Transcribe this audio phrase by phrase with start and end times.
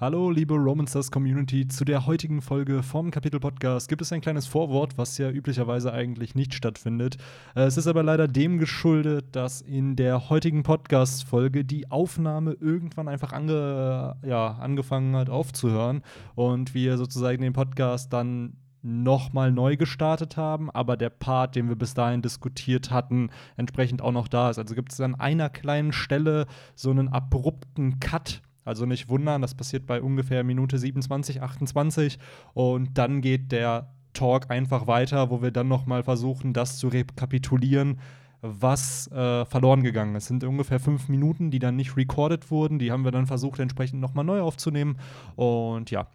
[0.00, 1.68] Hallo, liebe Roman Stars Community.
[1.68, 5.92] Zu der heutigen Folge vom Kapitel Podcast gibt es ein kleines Vorwort, was ja üblicherweise
[5.92, 7.18] eigentlich nicht stattfindet.
[7.54, 13.08] Äh, es ist aber leider dem geschuldet, dass in der heutigen Podcast-Folge die Aufnahme irgendwann
[13.08, 16.00] einfach ange ja, angefangen hat aufzuhören
[16.34, 21.76] und wir sozusagen den Podcast dann nochmal neu gestartet haben, aber der Part, den wir
[21.76, 23.28] bis dahin diskutiert hatten,
[23.58, 24.58] entsprechend auch noch da ist.
[24.58, 29.54] Also gibt es an einer kleinen Stelle so einen abrupten Cut also nicht wundern, das
[29.54, 32.18] passiert bei ungefähr Minute 27, 28
[32.54, 36.88] und dann geht der Talk einfach weiter, wo wir dann noch mal versuchen, das zu
[36.88, 38.00] rekapitulieren,
[38.42, 40.24] was äh, verloren gegangen ist.
[40.24, 42.78] Es sind ungefähr fünf Minuten, die dann nicht recorded wurden.
[42.78, 44.98] Die haben wir dann versucht, entsprechend noch mal neu aufzunehmen.
[45.36, 46.08] Und ja,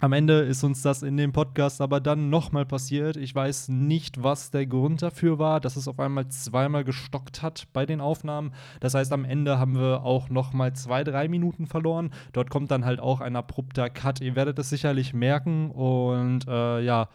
[0.00, 3.16] am Ende ist uns das in dem Podcast aber dann nochmal passiert.
[3.16, 7.66] Ich weiß nicht, was der Grund dafür war, dass es auf einmal zweimal gestockt hat
[7.72, 8.52] bei den Aufnahmen.
[8.78, 12.10] Das heißt, am Ende haben wir auch nochmal zwei, drei Minuten verloren.
[12.32, 14.20] Dort kommt dann halt auch ein abrupter Cut.
[14.20, 15.72] Ihr werdet es sicherlich merken.
[15.72, 17.08] Und äh, ja,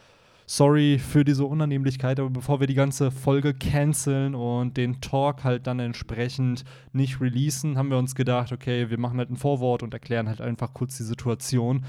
[0.45, 5.67] sorry für diese Unannehmlichkeit, aber bevor wir die ganze Folge canceln und den Talk halt
[5.67, 9.93] dann entsprechend nicht releasen, haben wir uns gedacht, okay, wir machen halt ein Vorwort und
[9.93, 11.85] erklären halt einfach kurz die Situation.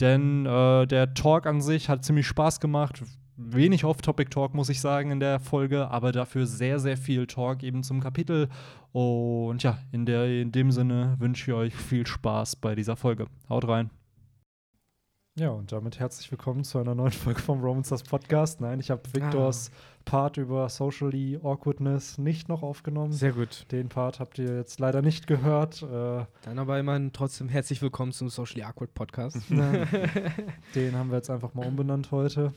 [0.00, 3.02] Denn äh, der Talk an sich hat ziemlich Spaß gemacht.
[3.36, 7.82] Wenig Off-Topic-Talk, muss ich sagen, in der Folge, aber dafür sehr, sehr viel Talk eben
[7.82, 8.48] zum Kapitel.
[8.92, 13.26] Und ja, in, der, in dem Sinne wünsche ich euch viel Spaß bei dieser Folge.
[13.48, 13.90] Haut rein.
[15.36, 18.60] Ja, und damit herzlich willkommen zu einer neuen Folge vom Roman Stars Podcast.
[18.60, 20.00] Nein, ich habe Victors ah.
[20.04, 23.12] Part über Socially Awkwardness nicht noch aufgenommen.
[23.12, 23.66] Sehr gut.
[23.72, 25.82] Den Part habt ihr jetzt leider nicht gehört.
[25.82, 29.38] Äh, Dann aber immerhin trotzdem herzlich willkommen zum Socially Awkward Podcast.
[29.50, 32.52] Den haben wir jetzt einfach mal umbenannt heute.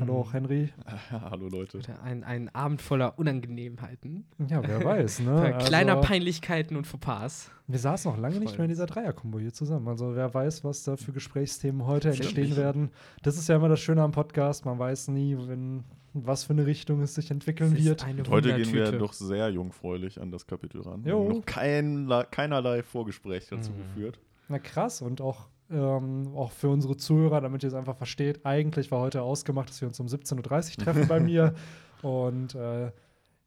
[0.00, 0.32] Hallo auch mhm.
[0.32, 0.68] Henry.
[1.10, 1.80] hallo Leute.
[2.02, 4.24] Ein, ein Abend voller Unangenehmheiten.
[4.48, 5.58] Ja, wer weiß, ne?
[5.66, 7.50] Kleiner also, Peinlichkeiten und Fauxpas.
[7.66, 9.86] Wir saßen noch lange nicht mehr in dieser Dreierkombo hier zusammen.
[9.88, 12.90] Also wer weiß, was da für Gesprächsthemen heute entstehen werden.
[13.22, 14.64] Das ist ja immer das Schöne am Podcast.
[14.64, 18.06] Man weiß nie, wenn, was für eine Richtung es sich entwickeln wird.
[18.28, 21.00] heute gehen wir doch sehr jungfräulich an das Kapitel ran.
[21.00, 21.04] Jo.
[21.04, 23.78] Wir haben noch kein, keinerlei Vorgespräch dazu mhm.
[23.78, 24.18] geführt.
[24.48, 28.44] Na krass und auch ähm, auch für unsere Zuhörer, damit ihr es einfach versteht.
[28.44, 31.54] Eigentlich war heute ausgemacht, dass wir uns um 17.30 Uhr treffen bei mir.
[32.02, 32.90] Und äh,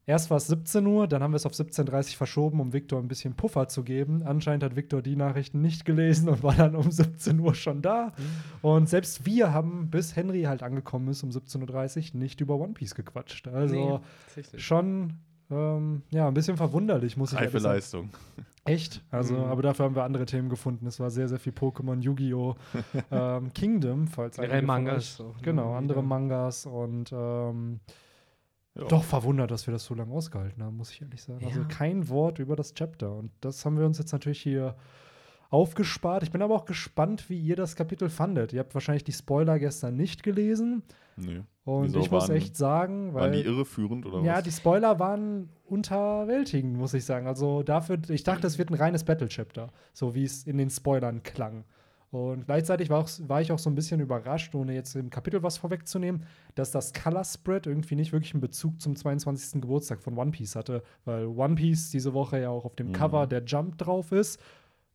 [0.06, 3.00] erst war es 17 Uhr, dann haben wir es auf 17.30 Uhr verschoben, um Viktor
[3.00, 4.24] ein bisschen Puffer zu geben.
[4.24, 8.14] Anscheinend hat Viktor die Nachrichten nicht gelesen und war dann um 17 Uhr schon da.
[8.18, 8.68] Mhm.
[8.68, 12.74] Und selbst wir haben, bis Henry halt angekommen ist um 17.30 Uhr, nicht über One
[12.74, 13.48] Piece gequatscht.
[13.48, 14.02] Also
[14.36, 15.14] nee, schon
[15.50, 18.10] ähm, ja, ein bisschen verwunderlich, muss ich Reife Leistung.
[18.66, 19.02] Echt?
[19.12, 19.44] Also, mhm.
[19.46, 20.88] aber dafür haben wir andere Themen gefunden.
[20.88, 22.56] Es war sehr, sehr viel Pokémon, Yu-Gi-Oh!
[23.12, 25.22] ähm, Kingdom, falls Generell Mangas.
[25.22, 27.80] Euch, genau, andere Mangas und ähm,
[28.90, 31.44] doch verwundert, dass wir das so lange ausgehalten haben, muss ich ehrlich sagen.
[31.44, 31.66] Also ja.
[31.66, 33.12] Also kein Wort über das Chapter.
[33.12, 34.76] Und das haben wir uns jetzt natürlich hier
[35.50, 36.24] aufgespart.
[36.24, 38.54] Ich bin aber auch gespannt, wie ihr das Kapitel fandet.
[38.54, 40.84] Ihr habt wahrscheinlich die Spoiler gestern nicht gelesen.
[41.16, 41.42] Nee.
[41.66, 43.24] Und Wieso ich muss echt sagen, weil.
[43.24, 44.44] Waren die irreführend oder ja, was?
[44.44, 47.28] die Spoiler waren unterwältigend, muss ich sagen.
[47.28, 51.24] Also dafür, ich dachte, es wird ein reines Battle-Chapter, so wie es in den Spoilern
[51.24, 51.66] klang.
[52.10, 55.44] Und gleichzeitig war, auch, war, ich auch so ein bisschen überrascht, ohne jetzt im Kapitel
[55.44, 56.24] was vorwegzunehmen,
[56.56, 59.62] dass das Color Spread irgendwie nicht wirklich einen Bezug zum 22.
[59.62, 62.94] Geburtstag von One Piece hatte, weil One Piece diese Woche ja auch auf dem mhm.
[62.94, 64.40] Cover der Jump drauf ist.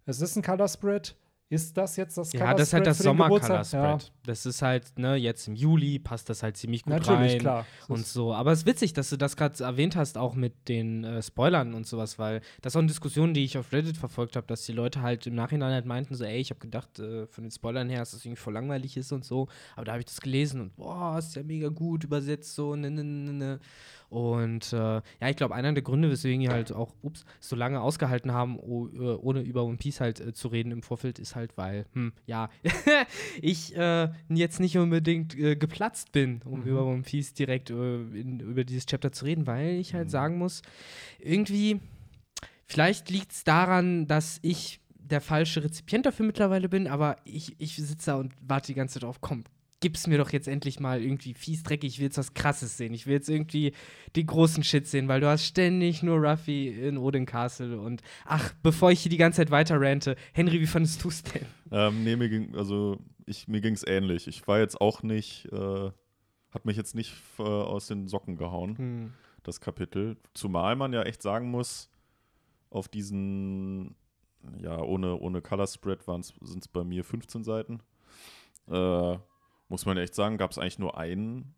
[0.06, 1.16] Es ist ein Color Spread,
[1.48, 3.72] ist das jetzt das Color Ja, das ist halt das Sommer-Color-Spread.
[3.72, 3.98] Ja.
[4.24, 7.38] Das ist halt, ne, jetzt im Juli passt das halt ziemlich gut Natürlich, rein.
[7.40, 7.66] klar.
[7.88, 8.32] Und so.
[8.32, 11.74] Aber es ist witzig, dass du das gerade erwähnt hast, auch mit den äh, Spoilern
[11.74, 14.72] und sowas, weil das auch eine Diskussion, die ich auf Reddit verfolgt habe, dass die
[14.72, 17.88] Leute halt im Nachhinein halt meinten, so, ey, ich habe gedacht, äh, von den Spoilern
[17.88, 19.48] her, dass das irgendwie voll langweilig ist und so.
[19.74, 22.90] Aber da habe ich das gelesen und boah, ist ja mega gut übersetzt, so, ne,
[22.90, 23.60] ne, ne, ne.
[24.08, 27.80] Und äh, ja, ich glaube, einer der Gründe, weswegen die halt auch, ups, so lange
[27.80, 28.86] ausgehalten haben, oh,
[29.22, 32.50] ohne über One Piece halt äh, zu reden im Vorfeld, ist halt, weil, hm, ja,
[33.40, 36.66] ich äh, jetzt nicht unbedingt äh, geplatzt bin, um mhm.
[36.66, 40.10] über One Piece direkt äh, in, über dieses Chapter zu reden, weil ich halt mhm.
[40.10, 40.62] sagen muss,
[41.18, 41.80] irgendwie,
[42.66, 47.76] vielleicht liegt es daran, dass ich der falsche Rezipient dafür mittlerweile bin, aber ich, ich
[47.76, 49.44] sitze da und warte die ganze Zeit drauf, komm,
[49.82, 51.92] gib's mir doch jetzt endlich mal irgendwie fies dreckig.
[51.92, 52.94] Ich will jetzt was Krasses sehen.
[52.94, 53.72] Ich will jetzt irgendwie
[54.16, 58.54] den großen Shit sehen, weil du hast ständig nur Ruffy in Odin Castle und ach,
[58.62, 61.44] bevor ich hier die ganze Zeit weiter rante, Henry, wie fandest du es denn?
[61.70, 64.26] Ähm, nee, mir ging, also ich, mir ging's ähnlich.
[64.28, 65.90] Ich war jetzt auch nicht, äh,
[66.50, 69.12] hat mich jetzt nicht äh, aus den Socken gehauen, hm.
[69.42, 70.16] das Kapitel.
[70.34, 71.90] Zumal man ja echt sagen muss,
[72.70, 73.94] auf diesen,
[74.58, 77.80] ja, ohne, ohne Color Spread sind es bei mir 15 Seiten.
[78.68, 79.18] Äh,
[79.68, 81.54] muss man echt sagen, gab es eigentlich nur ein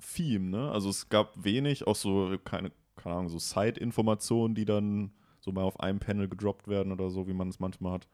[0.00, 0.70] Theme, ne?
[0.70, 5.62] Also es gab wenig, auch so, keine, keine Ahnung, so Side-Informationen, die dann so mal
[5.62, 8.08] auf einem Panel gedroppt werden oder so, wie man es manchmal hat.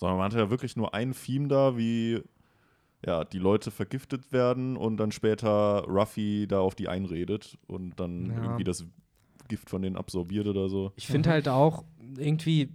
[0.00, 2.22] Sondern man hatte ja wirklich nur ein Theme da, wie
[3.04, 8.30] ja, die Leute vergiftet werden und dann später Ruffy da auf die einredet und dann
[8.30, 8.42] ja.
[8.42, 8.86] irgendwie das
[9.48, 10.92] Gift von denen absorbiert oder so.
[10.96, 11.84] Ich finde halt auch
[12.16, 12.70] irgendwie,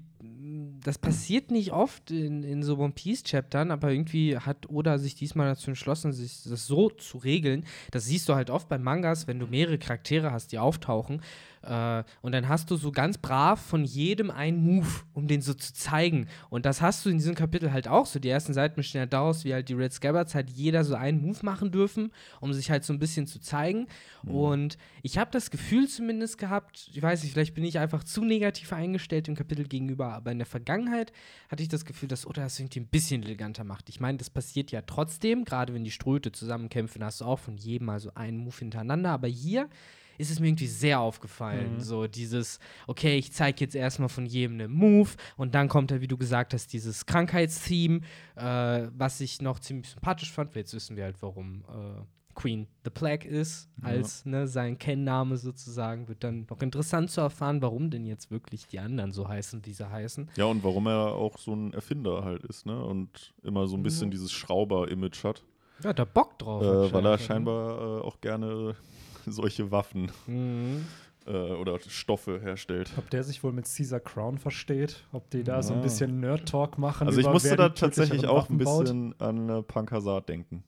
[0.83, 5.47] das passiert nicht oft in, in so One Piece-Chaptern, aber irgendwie hat Oda sich diesmal
[5.47, 7.65] dazu entschlossen, sich das so zu regeln.
[7.91, 11.21] Das siehst du halt oft bei Mangas, wenn du mehrere Charaktere hast, die auftauchen
[11.65, 15.53] äh, und dann hast du so ganz brav von jedem einen Move, um den so
[15.53, 16.27] zu zeigen.
[16.49, 18.19] Und das hast du in diesem Kapitel halt auch so.
[18.19, 21.21] Die ersten Seiten bestehen ja daraus, wie halt die Red Scabbards halt jeder so einen
[21.21, 23.87] Move machen dürfen, um sich halt so ein bisschen zu zeigen.
[24.23, 24.35] Mhm.
[24.35, 28.23] Und ich habe das Gefühl zumindest gehabt, ich weiß nicht, vielleicht bin ich einfach zu
[28.23, 31.11] negativ eingestellt dem Kapitel gegenüber, aber in der Vergangenheit
[31.49, 33.89] hatte ich das Gefühl, dass Oda das irgendwie ein bisschen eleganter macht.
[33.89, 37.57] Ich meine, das passiert ja trotzdem, gerade wenn die Ströte zusammenkämpfen, hast du auch von
[37.57, 39.11] jedem mal so einen Move hintereinander.
[39.11, 39.69] Aber hier
[40.17, 41.75] ist es mir irgendwie sehr aufgefallen.
[41.75, 41.79] Mhm.
[41.81, 46.01] So dieses, okay, ich zeige jetzt erstmal von jedem einen Move und dann kommt da,
[46.01, 48.01] wie du gesagt hast, dieses Krankheitstheme,
[48.35, 50.55] äh, was ich noch ziemlich sympathisch fand.
[50.55, 52.01] Jetzt wissen wir halt, warum äh,
[52.35, 54.31] Queen the Plague ist, als ja.
[54.31, 56.07] ne, sein Kennname sozusagen.
[56.07, 59.73] Wird dann noch interessant zu erfahren, warum denn jetzt wirklich die anderen so heißen, wie
[59.73, 60.29] sie heißen.
[60.35, 62.83] Ja, und warum er auch so ein Erfinder halt ist, ne?
[62.83, 64.11] Und immer so ein bisschen mhm.
[64.11, 65.43] dieses Schrauber-Image hat.
[65.83, 66.61] Ja, da Bock drauf.
[66.61, 67.19] Äh, weil er ne?
[67.19, 68.75] scheinbar äh, auch gerne
[69.25, 70.85] solche Waffen mhm.
[71.25, 72.91] äh, oder Stoffe herstellt.
[72.97, 75.63] Ob der sich wohl mit Caesar Crown versteht, ob die da ja.
[75.63, 77.07] so ein bisschen Nerd-Talk machen.
[77.07, 79.21] Also ich musste da tatsächlich auch ein bisschen baut.
[79.21, 80.63] an äh, Pankasat denken.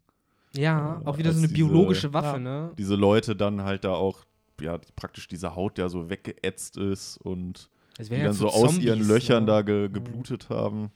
[0.58, 2.40] Ja, äh, auch wieder so eine diese, biologische Waffe, ja.
[2.40, 2.72] ne?
[2.78, 4.26] Diese Leute dann halt da auch,
[4.62, 7.70] ja, praktisch diese Haut ja so weggeätzt ist und
[8.00, 9.56] die dann so Zombies, aus ihren Löchern ja.
[9.56, 10.92] da ge geblutet haben.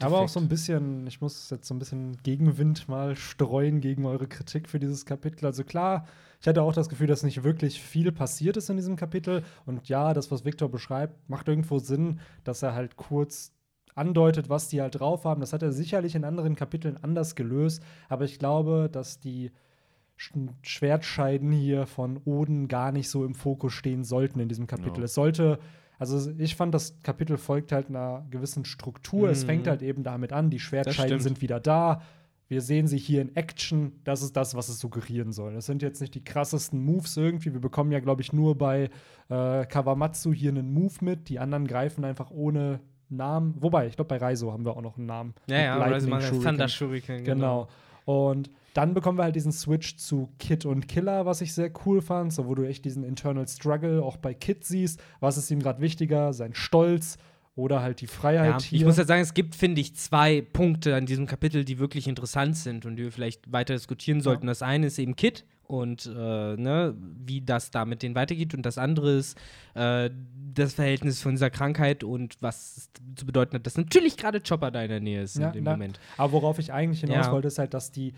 [0.00, 4.06] Aber auch so ein bisschen, ich muss jetzt so ein bisschen Gegenwind mal streuen gegen
[4.06, 5.44] eure Kritik für dieses Kapitel.
[5.44, 6.06] Also klar,
[6.40, 9.42] ich hatte auch das Gefühl, dass nicht wirklich viel passiert ist in diesem Kapitel.
[9.66, 13.52] Und ja, das, was Victor beschreibt, macht irgendwo Sinn, dass er halt kurz
[13.96, 15.40] andeutet, was die halt drauf haben.
[15.40, 17.82] Das hat er sicherlich in anderen Kapiteln anders gelöst.
[18.08, 19.50] Aber ich glaube, dass die
[20.16, 24.98] Schwertscheiden hier von Oden gar nicht so im Fokus stehen sollten in diesem Kapitel.
[24.98, 25.04] Ja.
[25.04, 25.58] Es sollte
[25.98, 29.28] also ich fand, das Kapitel folgt halt einer gewissen Struktur.
[29.28, 29.32] Mhm.
[29.32, 32.02] Es fängt halt eben damit an, die Schwertscheiden sind wieder da
[32.48, 33.92] wir sehen sie hier in Action.
[34.04, 35.54] Das ist das, was es suggerieren soll.
[35.54, 37.52] Das sind jetzt nicht die krassesten Moves irgendwie.
[37.52, 38.90] Wir bekommen ja, glaube ich, nur bei
[39.28, 41.28] äh, Kawamatsu hier einen Move mit.
[41.28, 43.54] Die anderen greifen einfach ohne Namen.
[43.60, 45.34] Wobei, ich glaube, bei Raizo haben wir auch noch einen Namen.
[45.48, 47.24] Ja, ja, Raizo macht Thunder Shuriken.
[47.24, 47.68] Genau.
[48.04, 48.22] genau.
[48.26, 52.00] Und dann bekommen wir halt diesen Switch zu Kid und Killer, was ich sehr cool
[52.00, 52.32] fand.
[52.32, 55.02] So, wo du echt diesen Internal Struggle auch bei Kid siehst.
[55.20, 56.32] Was ist ihm gerade wichtiger?
[56.32, 57.18] Sein Stolz
[57.56, 58.78] oder halt die Freiheit ja, hier.
[58.80, 62.06] Ich muss ja sagen, es gibt, finde ich, zwei Punkte an diesem Kapitel, die wirklich
[62.06, 64.44] interessant sind und die wir vielleicht weiter diskutieren sollten.
[64.46, 64.50] Ja.
[64.50, 68.54] Das eine ist eben Kit und äh, ne, wie das da mit denen weitergeht.
[68.54, 69.38] Und das andere ist
[69.74, 70.10] äh,
[70.54, 74.82] das Verhältnis von dieser Krankheit und was zu bedeuten hat, dass natürlich gerade Chopper da
[74.82, 76.00] in der Nähe ist ja, in dem na, Moment.
[76.16, 78.14] Aber worauf ich eigentlich hinaus wollte, ist halt, dass die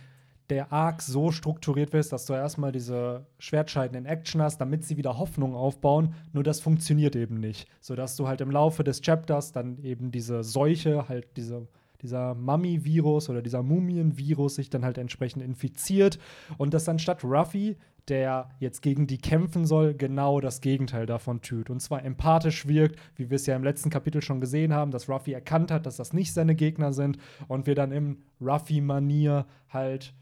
[0.51, 4.97] der Arc so strukturiert wird, dass du erstmal diese Schwertscheiden in Action hast, damit sie
[4.97, 6.15] wieder Hoffnung aufbauen.
[6.33, 7.69] Nur das funktioniert eben nicht.
[7.81, 11.69] Sodass du halt im Laufe des Chapters dann eben diese Seuche, halt diese,
[12.03, 16.19] dieser Mummy-Virus oder dieser Mumien-Virus sich dann halt entsprechend infiziert.
[16.57, 17.77] Und dass anstatt Ruffy,
[18.09, 21.71] der jetzt gegen die kämpfen soll, genau das Gegenteil davon tut.
[21.71, 25.09] Und zwar empathisch wirkt, wie wir es ja im letzten Kapitel schon gesehen haben, dass
[25.09, 27.19] Ruffy erkannt hat, dass das nicht seine Gegner sind.
[27.49, 30.15] Und wir dann im Ruffy-Manier halt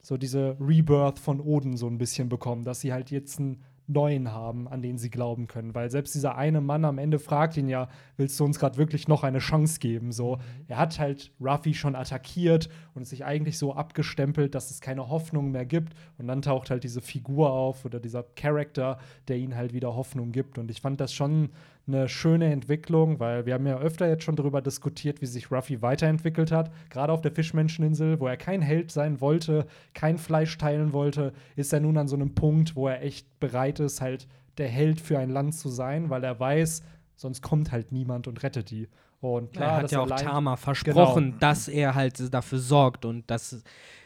[0.00, 4.32] so diese Rebirth von Oden so ein bisschen bekommen, dass sie halt jetzt einen neuen
[4.32, 5.74] haben, an den sie glauben können.
[5.74, 9.08] Weil selbst dieser eine Mann am Ende fragt ihn ja, willst du uns gerade wirklich
[9.08, 10.12] noch eine Chance geben?
[10.12, 10.40] So, mhm.
[10.68, 15.50] er hat halt Ruffy schon attackiert und sich eigentlich so abgestempelt, dass es keine Hoffnung
[15.50, 15.94] mehr gibt.
[16.18, 18.98] Und dann taucht halt diese Figur auf oder dieser Charakter,
[19.28, 20.58] der ihnen halt wieder Hoffnung gibt.
[20.58, 21.50] Und ich fand das schon
[21.86, 25.82] eine schöne Entwicklung, weil wir haben ja öfter jetzt schon darüber diskutiert, wie sich Ruffy
[25.82, 26.70] weiterentwickelt hat.
[26.90, 31.72] Gerade auf der Fischmenscheninsel, wo er kein Held sein wollte, kein Fleisch teilen wollte, ist
[31.72, 34.26] er nun an so einem Punkt, wo er echt bereit ist, halt
[34.58, 36.82] der Held für ein Land zu sein, weil er weiß,
[37.16, 38.88] sonst kommt halt niemand und rettet die.
[39.20, 41.36] Und klar, er hat ja auch Tama versprochen, genau.
[41.38, 43.62] dass er halt dafür sorgt und das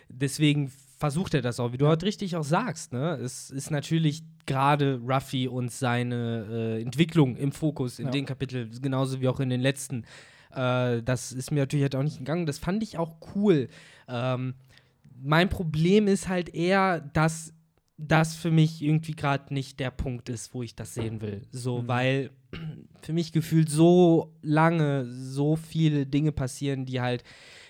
[0.08, 2.92] deswegen versucht er das auch, wie du heute richtig auch sagst.
[2.92, 3.18] Ne?
[3.23, 8.12] Es ist natürlich gerade Ruffy und seine äh, Entwicklung im Fokus in ja.
[8.12, 10.04] den Kapitel, genauso wie auch in den letzten.
[10.54, 12.46] Äh, das ist mir natürlich halt auch nicht gegangen.
[12.46, 13.68] Das fand ich auch cool.
[14.08, 14.54] Ähm,
[15.23, 17.52] mein Problem ist halt eher, dass
[17.98, 21.42] das für mich irgendwie gerade nicht der Punkt ist, wo ich das sehen will.
[21.50, 21.88] So, mhm.
[21.88, 22.30] weil
[23.02, 27.24] für mich gefühlt so lange so viele Dinge passieren, die halt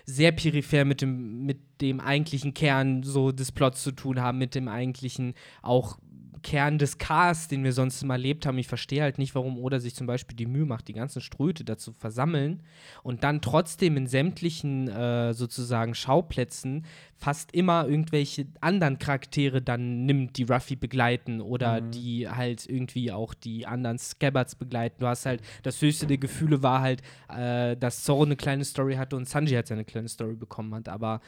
[0.04, 4.54] sehr peripher mit dem, mit dem eigentlichen Kern so des Plots zu tun haben, mit
[4.54, 5.99] dem eigentlichen auch
[6.47, 8.57] Kern des Chaos, den wir sonst immer erlebt haben.
[8.59, 11.65] Ich verstehe halt nicht, warum Oda sich zum Beispiel die Mühe macht, die ganzen Ströte
[11.65, 12.62] dazu versammeln
[13.03, 16.87] und dann trotzdem in sämtlichen äh, sozusagen Schauplätzen
[17.17, 21.91] fast immer irgendwelche anderen Charaktere dann nimmt, die Ruffy begleiten oder mhm.
[21.91, 25.00] die halt irgendwie auch die anderen Scabbards begleiten.
[25.00, 28.95] Du hast halt, das höchste der Gefühle war halt, äh, dass Zoro eine kleine Story
[28.95, 31.21] hatte und Sanji halt seine kleine Story bekommen hat, aber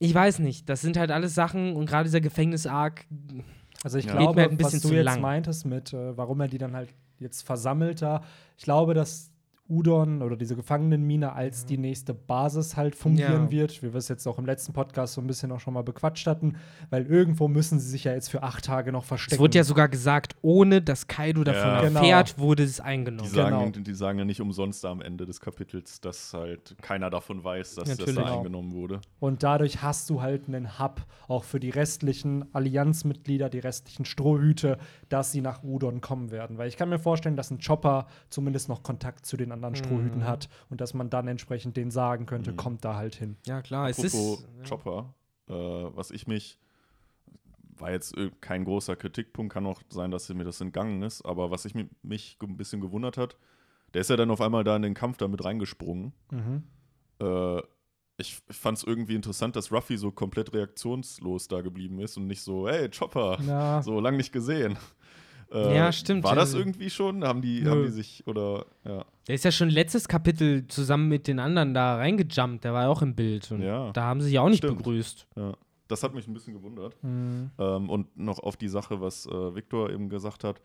[0.00, 3.06] ich weiß nicht, das sind halt alles Sachen und gerade dieser Gefängnis-Arc.
[3.82, 4.12] Also ich ja.
[4.12, 5.20] glaube, was du jetzt lang.
[5.20, 8.22] meintest mit, äh, warum er die dann halt jetzt versammelt da,
[8.56, 9.31] ich glaube, dass
[9.72, 13.50] Udon oder diese Gefangenenmine als die nächste Basis halt fungieren ja.
[13.50, 15.82] wird, wie wir es jetzt auch im letzten Podcast so ein bisschen auch schon mal
[15.82, 16.56] bequatscht hatten,
[16.90, 19.36] weil irgendwo müssen sie sich ja jetzt für acht Tage noch verstecken.
[19.36, 22.00] Es wurde ja sogar gesagt, ohne dass Kaido davon ja.
[22.00, 22.46] erfährt, genau.
[22.46, 23.28] wurde es eingenommen.
[23.28, 23.84] Die sagen, genau.
[23.84, 27.88] die sagen ja nicht umsonst am Ende des Kapitels, dass halt keiner davon weiß, dass
[27.88, 28.14] Natürlich.
[28.14, 29.00] das da eingenommen wurde.
[29.20, 34.78] Und dadurch hast du halt einen Hub auch für die restlichen Allianzmitglieder, die restlichen Strohhüte,
[35.08, 36.58] dass sie nach Udon kommen werden.
[36.58, 39.84] Weil ich kann mir vorstellen, dass ein Chopper zumindest noch Kontakt zu den anderen anderen
[39.84, 40.26] Strohhüten mhm.
[40.26, 42.56] hat und dass man dann entsprechend denen sagen könnte, mhm.
[42.56, 43.36] kommt da halt hin.
[43.46, 43.88] Ja, klar.
[43.88, 45.14] Apropos es ist Chopper,
[45.48, 46.58] äh, was ich mich
[47.78, 51.64] war jetzt kein großer Kritikpunkt, kann auch sein, dass mir das entgangen ist, aber was
[51.64, 53.36] ich mich ein bisschen gewundert hat,
[53.92, 56.12] der ist ja dann auf einmal da in den Kampf damit reingesprungen.
[56.30, 56.62] Mhm.
[57.20, 57.58] Äh,
[58.18, 62.26] ich, ich fand es irgendwie interessant, dass Ruffy so komplett reaktionslos da geblieben ist und
[62.26, 63.82] nicht so, hey, Chopper, ja.
[63.82, 64.78] so lange nicht gesehen.
[65.50, 66.24] Äh, ja, stimmt.
[66.24, 67.24] War das irgendwie schon?
[67.24, 69.04] Haben die, haben die sich oder ja.
[69.26, 72.88] Der ist ja schon letztes Kapitel zusammen mit den anderen da reingejumpt, der war ja
[72.88, 73.50] auch im Bild.
[73.52, 74.78] Und ja, da haben sie sich auch nicht stimmt.
[74.78, 75.26] begrüßt.
[75.36, 75.54] Ja.
[75.88, 76.96] Das hat mich ein bisschen gewundert.
[77.02, 77.50] Mhm.
[77.58, 80.60] Ähm, und noch auf die Sache, was äh, Viktor eben gesagt hat,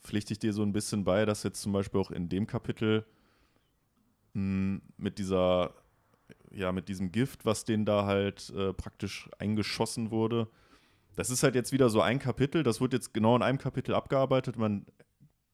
[0.00, 3.04] pflichte ich dir so ein bisschen bei, dass jetzt zum Beispiel auch in dem Kapitel
[4.34, 5.74] mh, hm, mit dieser,
[6.52, 10.48] ja, mit diesem Gift, was denen da halt äh, praktisch eingeschossen wurde,
[11.16, 13.92] das ist halt jetzt wieder so ein Kapitel, das wird jetzt genau in einem Kapitel
[13.92, 14.56] abgearbeitet.
[14.56, 14.86] Man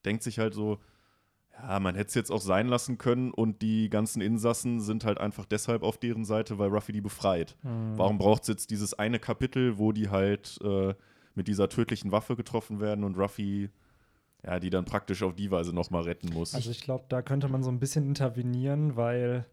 [0.04, 0.78] denkt sich halt so,
[1.60, 5.18] ja, man hätte es jetzt auch sein lassen können und die ganzen Insassen sind halt
[5.18, 7.56] einfach deshalb auf deren Seite, weil Ruffy die befreit.
[7.62, 7.96] Mhm.
[7.96, 10.94] Warum braucht es jetzt dieses eine Kapitel, wo die halt äh,
[11.34, 13.70] mit dieser tödlichen Waffe getroffen werden und Ruffy
[14.46, 16.54] ja, die dann praktisch auf die Weise nochmal retten muss.
[16.54, 19.46] Also ich glaube, da könnte man so ein bisschen intervenieren, weil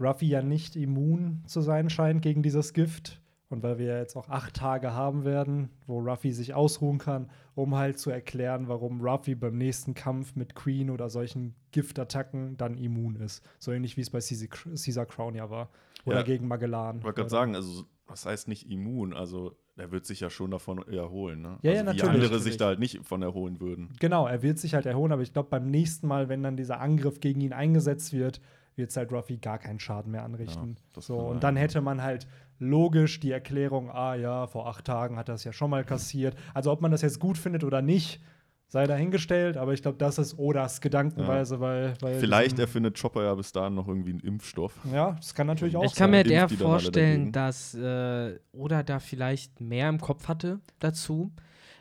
[0.00, 3.20] Ruffy ja nicht immun zu sein scheint gegen dieses Gift.
[3.50, 7.74] Und weil wir jetzt auch acht Tage haben werden, wo Ruffy sich ausruhen kann, um
[7.76, 13.16] halt zu erklären, warum Ruffy beim nächsten Kampf mit Queen oder solchen Giftattacken dann immun
[13.16, 13.42] ist.
[13.58, 15.70] So ähnlich wie es bei Caesar Crown ja war.
[16.04, 16.98] Oder ja, gegen Magellan.
[16.98, 19.14] Ich wollte gerade sagen, also was heißt nicht immun?
[19.14, 21.40] Also er wird sich ja schon davon erholen.
[21.40, 21.58] Ne?
[21.62, 22.02] Ja, also, ja, natürlich.
[22.02, 22.42] Wie andere natürlich.
[22.44, 23.92] sich da halt nicht von erholen würden.
[24.00, 26.80] Genau, er wird sich halt erholen, aber ich glaube, beim nächsten Mal, wenn dann dieser
[26.80, 28.40] Angriff gegen ihn eingesetzt wird,
[28.76, 30.76] wird es halt Ruffy gar keinen Schaden mehr anrichten.
[30.94, 32.26] Ja, so, und dann hätte man halt
[32.58, 36.36] logisch die Erklärung, ah ja, vor acht Tagen hat er es ja schon mal kassiert.
[36.54, 38.20] Also ob man das jetzt gut findet oder nicht,
[38.68, 41.60] sei dahingestellt, aber ich glaube, das ist Odas Gedankenweise, ja.
[41.60, 42.18] weil, weil.
[42.20, 44.74] Vielleicht erfindet Chopper ja bis dahin noch irgendwie einen Impfstoff.
[44.92, 46.12] Ja, das kann natürlich auch ich sein.
[46.12, 51.32] Ich kann mir eher vorstellen, dass äh, Oda da vielleicht mehr im Kopf hatte dazu.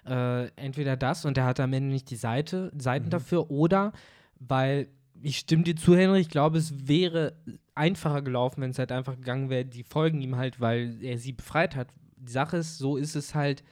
[0.05, 3.11] Äh, entweder das und er hat am Ende nicht die Seite, Seiten mhm.
[3.11, 3.91] dafür, oder
[4.39, 4.87] weil
[5.21, 6.19] ich stimme dir zu, Henry.
[6.19, 7.33] Ich glaube, es wäre
[7.75, 9.65] einfacher gelaufen, wenn es halt einfach gegangen wäre.
[9.65, 11.87] Die folgen ihm halt, weil er sie befreit hat.
[12.17, 13.63] Die Sache ist, so ist es halt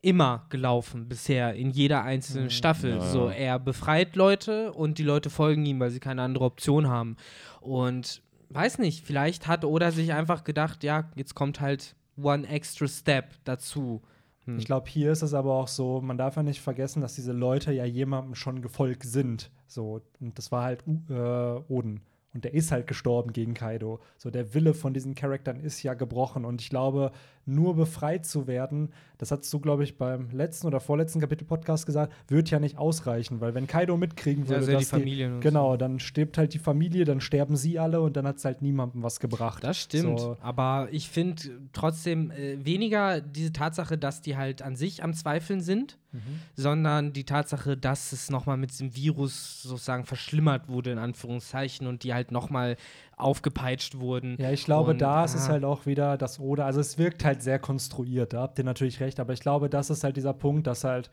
[0.00, 2.50] immer gelaufen bisher in jeder einzelnen mhm.
[2.50, 2.90] Staffel.
[2.96, 3.00] Ja.
[3.00, 7.16] So, er befreit Leute und die Leute folgen ihm, weil sie keine andere Option haben.
[7.60, 12.86] Und weiß nicht, vielleicht hat Oda sich einfach gedacht, ja, jetzt kommt halt one extra
[12.86, 14.02] step dazu.
[14.48, 14.58] Hm.
[14.58, 17.32] Ich glaube, hier ist es aber auch so, man darf ja nicht vergessen, dass diese
[17.32, 19.50] Leute ja jemandem schon gefolgt sind.
[19.66, 22.00] So, und das war halt äh, Oden.
[22.32, 24.00] Und der ist halt gestorben gegen Kaido.
[24.16, 26.44] So, der Wille von diesen Charakteren ist ja gebrochen.
[26.44, 27.12] Und ich glaube,
[27.48, 32.12] nur befreit zu werden, das hast du, glaube ich, beim letzten oder vorletzten Kapitel-Podcast gesagt,
[32.28, 33.40] wird ja nicht ausreichen.
[33.40, 36.60] Weil wenn Kaido mitkriegen würde, ja, dass die Familie die, genau, dann stirbt halt die
[36.60, 39.64] Familie, dann sterben sie alle und dann hat es halt niemandem was gebracht.
[39.64, 40.20] Das stimmt.
[40.20, 40.36] So.
[40.40, 45.60] Aber ich finde trotzdem äh, weniger diese Tatsache, dass die halt an sich am Zweifeln
[45.60, 46.20] sind, mhm.
[46.54, 52.04] sondern die Tatsache, dass es nochmal mit diesem Virus sozusagen verschlimmert wurde, in Anführungszeichen, und
[52.04, 52.76] die halt nochmal
[53.18, 54.36] aufgepeitscht wurden.
[54.38, 56.64] Ja, ich glaube, und, da ist es halt auch wieder das Oder.
[56.64, 59.90] Also es wirkt halt sehr konstruiert, da habt ihr natürlich recht, aber ich glaube, das
[59.90, 61.10] ist halt dieser Punkt, dass halt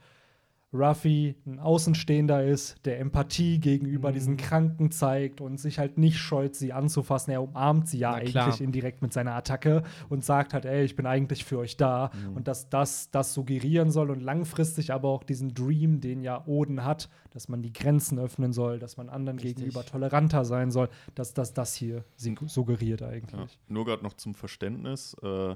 [0.76, 4.14] Ruffy ein Außenstehender ist, der Empathie gegenüber mhm.
[4.14, 7.32] diesen Kranken zeigt und sich halt nicht scheut, sie anzufassen.
[7.32, 8.60] Er umarmt sie ja Na, eigentlich klar.
[8.60, 12.10] indirekt mit seiner Attacke und sagt halt, ey, ich bin eigentlich für euch da.
[12.12, 12.36] Mhm.
[12.36, 16.84] Und dass das das suggerieren soll und langfristig aber auch diesen Dream, den ja Oden
[16.84, 19.56] hat, dass man die Grenzen öffnen soll, dass man anderen Richtig.
[19.56, 22.04] gegenüber toleranter sein soll, dass das das hier
[22.46, 23.52] suggeriert eigentlich.
[23.52, 23.58] Ja.
[23.68, 25.54] Nur gerade noch zum Verständnis, äh,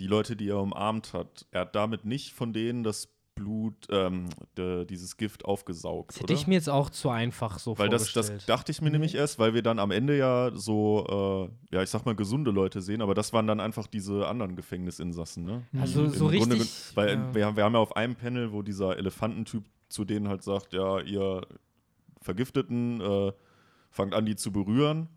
[0.00, 4.26] die Leute, die er umarmt hat, er hat damit nicht von denen das Blut, ähm,
[4.56, 6.10] de, dieses Gift aufgesaugt.
[6.10, 8.16] Das hätte ich mir jetzt auch zu einfach so weil vorgestellt.
[8.16, 8.92] Weil das, das dachte ich mir mhm.
[8.92, 12.50] nämlich erst, weil wir dann am Ende ja so, äh, ja, ich sag mal, gesunde
[12.50, 15.62] Leute sehen, aber das waren dann einfach diese anderen Gefängnisinsassen, ne?
[15.80, 16.48] Also so richtig.
[16.48, 17.34] Grunde, weil ja.
[17.34, 21.00] wir, wir haben ja auf einem Panel, wo dieser Elefantentyp zu denen halt sagt, ja,
[21.00, 21.42] ihr
[22.22, 23.32] Vergifteten äh,
[23.90, 25.08] fangt an, die zu berühren.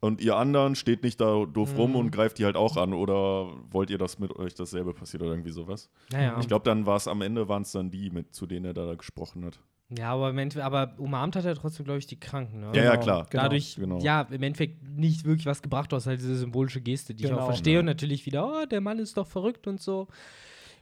[0.00, 1.96] Und ihr anderen steht nicht da doof rum mhm.
[1.96, 2.94] und greift die halt auch an.
[2.94, 5.90] Oder wollt ihr, dass mit euch dasselbe passiert oder irgendwie sowas?
[6.10, 6.38] Naja.
[6.40, 8.72] Ich glaube, dann war es am Ende, waren es dann die, mit, zu denen er
[8.72, 9.60] da gesprochen hat.
[9.96, 12.60] Ja, aber, im Endeffekt, aber umarmt hat er trotzdem, glaube ich, die Kranken.
[12.60, 12.70] Ne?
[12.74, 13.26] Ja, ja, klar.
[13.28, 13.42] Genau.
[13.42, 13.98] Dadurch, genau.
[13.98, 17.34] ja, im Endeffekt nicht wirklich was gebracht, außer halt diese symbolische Geste, die genau.
[17.34, 17.52] ich auch genau.
[17.52, 17.74] verstehe.
[17.74, 17.80] Ja.
[17.80, 20.06] Und natürlich wieder, oh, der Mann ist doch verrückt und so.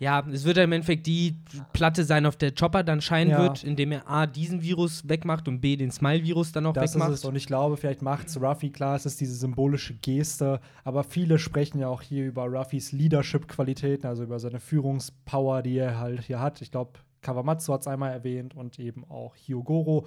[0.00, 1.37] Ja, es wird im Endeffekt die
[1.73, 3.43] Platte sein, auf der Chopper dann scheinen ja.
[3.43, 7.11] wird, indem er A, diesen Virus wegmacht und B, den Smile-Virus dann auch das wegmacht.
[7.11, 7.25] Ist es.
[7.25, 11.38] Und ich glaube, vielleicht macht es Ruffy klar, es ist diese symbolische Geste, aber viele
[11.38, 16.40] sprechen ja auch hier über Ruffys Leadership-Qualitäten, also über seine Führungspower, die er halt hier
[16.40, 16.62] hat.
[16.62, 20.07] Ich glaube, Kawamatsu hat es einmal erwähnt und eben auch Hyogoro.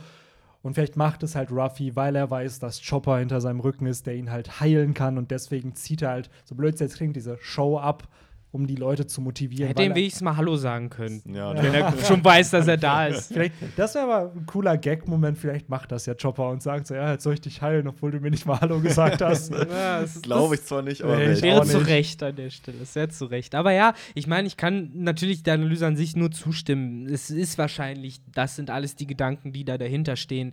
[0.61, 4.05] Und vielleicht macht es halt Ruffy, weil er weiß, dass Chopper hinter seinem Rücken ist,
[4.05, 5.17] der ihn halt heilen kann.
[5.17, 8.07] Und deswegen zieht er halt, so blöd es jetzt klingt, diese Show ab,
[8.51, 9.67] um die Leute zu motivieren.
[9.67, 11.21] Hätte ihm wenigstens mal Hallo sagen können.
[11.25, 13.31] Ja, wenn er schon weiß, dass er da ist.
[13.31, 15.37] Vielleicht, das wäre aber ein cooler Gag-Moment.
[15.37, 18.11] Vielleicht macht das ja Chopper und sagt so: Ja, jetzt soll ich dich heilen, obwohl
[18.11, 19.53] du mir nicht mal Hallo gesagt hast.
[19.53, 22.79] ja, Glaube ich zwar nicht, aber nee, wäre zu Recht an der Stelle.
[22.83, 23.55] Es wäre zu Recht.
[23.55, 27.07] Aber ja, ich meine, ich kann natürlich der Analyse an sich nur zustimmen.
[27.07, 30.51] Es ist wahrscheinlich, das sind alles die Gedanken, die da dahinter stehen.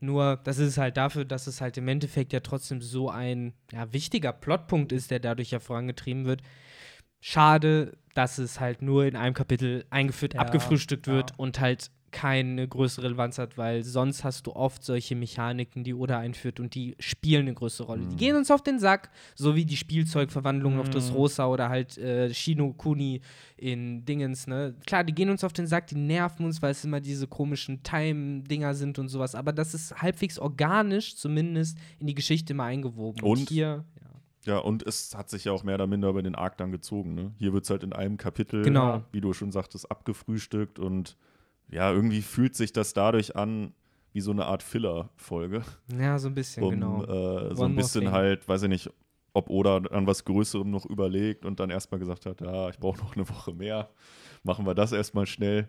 [0.00, 3.92] Nur, das ist halt dafür, dass es halt im Endeffekt ja trotzdem so ein ja,
[3.92, 6.42] wichtiger Plotpunkt ist, der dadurch ja vorangetrieben wird
[7.20, 11.36] schade, dass es halt nur in einem Kapitel eingeführt, ja, abgefrühstückt wird ja.
[11.36, 16.18] und halt keine größere Relevanz hat, weil sonst hast du oft solche Mechaniken, die Oda
[16.18, 18.04] einführt und die spielen eine größere Rolle.
[18.04, 18.08] Mhm.
[18.08, 20.80] Die gehen uns auf den Sack, so wie die Spielzeugverwandlung mhm.
[20.80, 21.16] auf das mhm.
[21.16, 23.20] Rosa oder halt äh, Shino Kuni
[23.58, 24.74] in Dingens, ne?
[24.86, 27.82] Klar, die gehen uns auf den Sack, die nerven uns, weil es immer diese komischen
[27.82, 33.22] Time-Dinger sind und sowas, aber das ist halbwegs organisch zumindest in die Geschichte mal eingewoben.
[33.22, 33.84] Und, und hier
[34.46, 37.14] ja, und es hat sich ja auch mehr oder minder über den Arc dann gezogen.
[37.14, 37.32] Ne?
[37.38, 39.02] Hier wird es halt in einem Kapitel, genau.
[39.12, 41.16] wie du schon sagtest, abgefrühstückt und
[41.68, 43.74] ja, irgendwie fühlt sich das dadurch an
[44.12, 45.62] wie so eine Art Filler-Folge.
[45.98, 47.04] Ja, so ein bisschen, um, genau.
[47.04, 48.90] Äh, so ein bisschen halt, weiß ich nicht,
[49.34, 52.98] ob Oda an was Größerem noch überlegt und dann erstmal gesagt hat, ja, ich brauche
[52.98, 53.90] noch eine Woche mehr,
[54.42, 55.68] machen wir das erstmal schnell.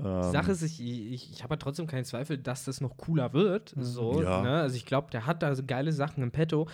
[0.00, 2.96] Die ähm, Sache ist, ich, ich, ich habe halt trotzdem keinen Zweifel, dass das noch
[2.96, 3.76] cooler wird.
[3.76, 3.82] Mhm.
[3.82, 4.42] So, ja.
[4.42, 4.60] ne?
[4.62, 6.66] Also ich glaube, der hat da so geile Sachen im Petto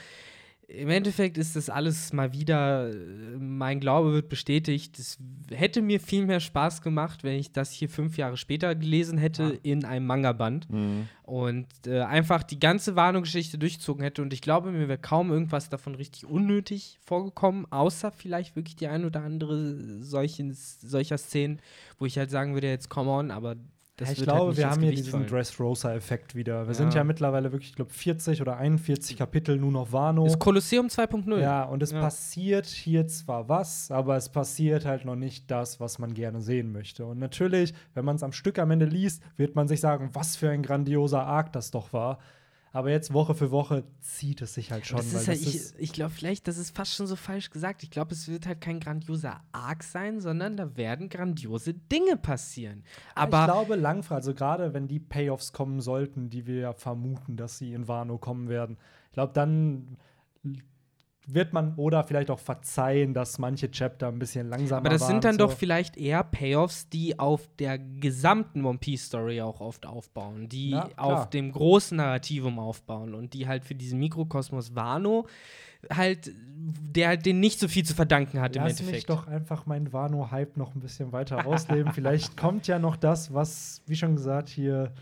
[0.72, 2.90] im Endeffekt ist das alles mal wieder,
[3.38, 4.98] mein Glaube wird bestätigt.
[4.98, 5.18] Es
[5.50, 9.42] hätte mir viel mehr Spaß gemacht, wenn ich das hier fünf Jahre später gelesen hätte
[9.42, 9.58] ja.
[9.62, 11.08] in einem Manga-Band mhm.
[11.22, 14.22] und äh, einfach die ganze Warnungsgeschichte durchgezogen hätte.
[14.22, 18.86] Und ich glaube, mir wäre kaum irgendwas davon richtig unnötig vorgekommen, außer vielleicht wirklich die
[18.86, 21.60] ein oder andere solchen, solcher Szenen,
[21.98, 23.56] wo ich halt sagen würde, jetzt come on, aber
[24.08, 26.62] ja, ich halt glaube, halt wir haben hier diesen Dressrosa-Effekt wieder.
[26.62, 26.74] Wir ja.
[26.74, 30.24] sind ja mittlerweile wirklich, ich glaube, 40 oder 41 Kapitel nur noch Wano.
[30.24, 31.38] Das Kolosseum 2.0.
[31.38, 32.00] Ja, und es ja.
[32.00, 36.72] passiert hier zwar was, aber es passiert halt noch nicht das, was man gerne sehen
[36.72, 37.04] möchte.
[37.04, 40.36] Und natürlich, wenn man es am Stück am Ende liest, wird man sich sagen, was
[40.36, 42.18] für ein grandioser Arc das doch war.
[42.72, 44.98] Aber jetzt Woche für Woche zieht es sich halt schon.
[44.98, 47.82] Das ist halt, ich ich glaube, vielleicht, das ist fast schon so falsch gesagt.
[47.82, 52.84] Ich glaube, es wird halt kein grandioser Arc sein, sondern da werden grandiose Dinge passieren.
[53.16, 57.36] Aber ich glaube, langfristig, also gerade wenn die Payoffs kommen sollten, die wir ja vermuten,
[57.36, 59.96] dass sie in Wano kommen werden, ich glaube, dann
[61.34, 64.86] wird man oder vielleicht auch verzeihen, dass manche Chapter ein bisschen langsamer waren.
[64.86, 65.46] Aber das sind dann so.
[65.46, 70.70] doch vielleicht eher Payoffs, die auf der gesamten One Piece Story auch oft aufbauen, die
[70.70, 75.26] ja, auf dem großen Narrativum aufbauen und die halt für diesen Mikrokosmos Wano
[75.88, 78.92] halt der halt den nicht so viel zu verdanken hat Lass im Endeffekt.
[78.92, 81.92] mich doch einfach meinen Wano-Hype noch ein bisschen weiter ausleben.
[81.94, 84.92] Vielleicht kommt ja noch das, was, wie schon gesagt, hier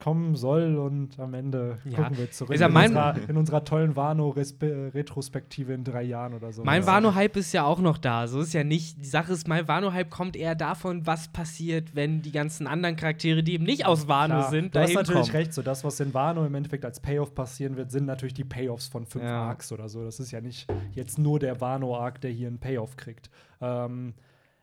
[0.00, 1.98] kommen soll und am Ende ja.
[1.98, 6.64] gucken wir zurück in, unserer, in, unserer, tollen Wano-Retrospektive in drei Jahren oder so.
[6.64, 8.26] Mein Wano-Hype ist ja auch noch da.
[8.26, 9.00] So ist ja nicht.
[9.00, 13.42] Die Sache ist, mein Wano-Hype kommt eher davon, was passiert, wenn die ganzen anderen Charaktere,
[13.42, 15.36] die eben nicht aus Wano Klar, sind, du hast natürlich kommen.
[15.36, 15.52] recht.
[15.52, 18.88] So das, was in Wano im Endeffekt als Payoff passieren wird, sind natürlich die Payoffs
[18.88, 19.42] von fünf ja.
[19.42, 20.02] Arcs oder so.
[20.02, 23.30] Das ist ja nicht jetzt nur der Wano-Arc, der hier einen Payoff kriegt.
[23.60, 24.14] Ähm,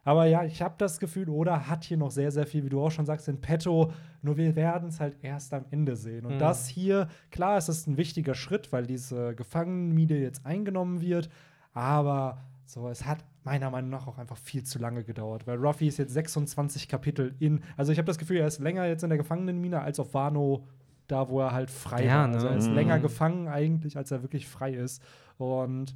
[0.08, 2.82] aber ja, ich habe das Gefühl, Oda hat hier noch sehr, sehr viel, wie du
[2.82, 3.92] auch schon sagst, in petto.
[4.22, 6.26] Nur wir werden es halt erst am Ende sehen.
[6.26, 6.40] Und mhm.
[6.40, 11.28] das hier, klar, es ist ein wichtiger Schritt, weil diese Gefangenenmiete jetzt eingenommen wird.
[11.74, 15.90] Aber so, es hat meiner Meinung nach auch einfach viel zu lange gedauert, weil Ruffy
[15.90, 17.60] ist jetzt 26 Kapitel in.
[17.76, 20.66] Also ich habe das Gefühl, er ist länger jetzt in der Gefangenenmine als auf Wano,
[21.10, 22.34] da wo er halt frei ja, war.
[22.34, 22.76] Also er ist ne?
[22.76, 23.02] länger mhm.
[23.02, 25.04] gefangen eigentlich, als er wirklich frei ist.
[25.38, 25.94] Und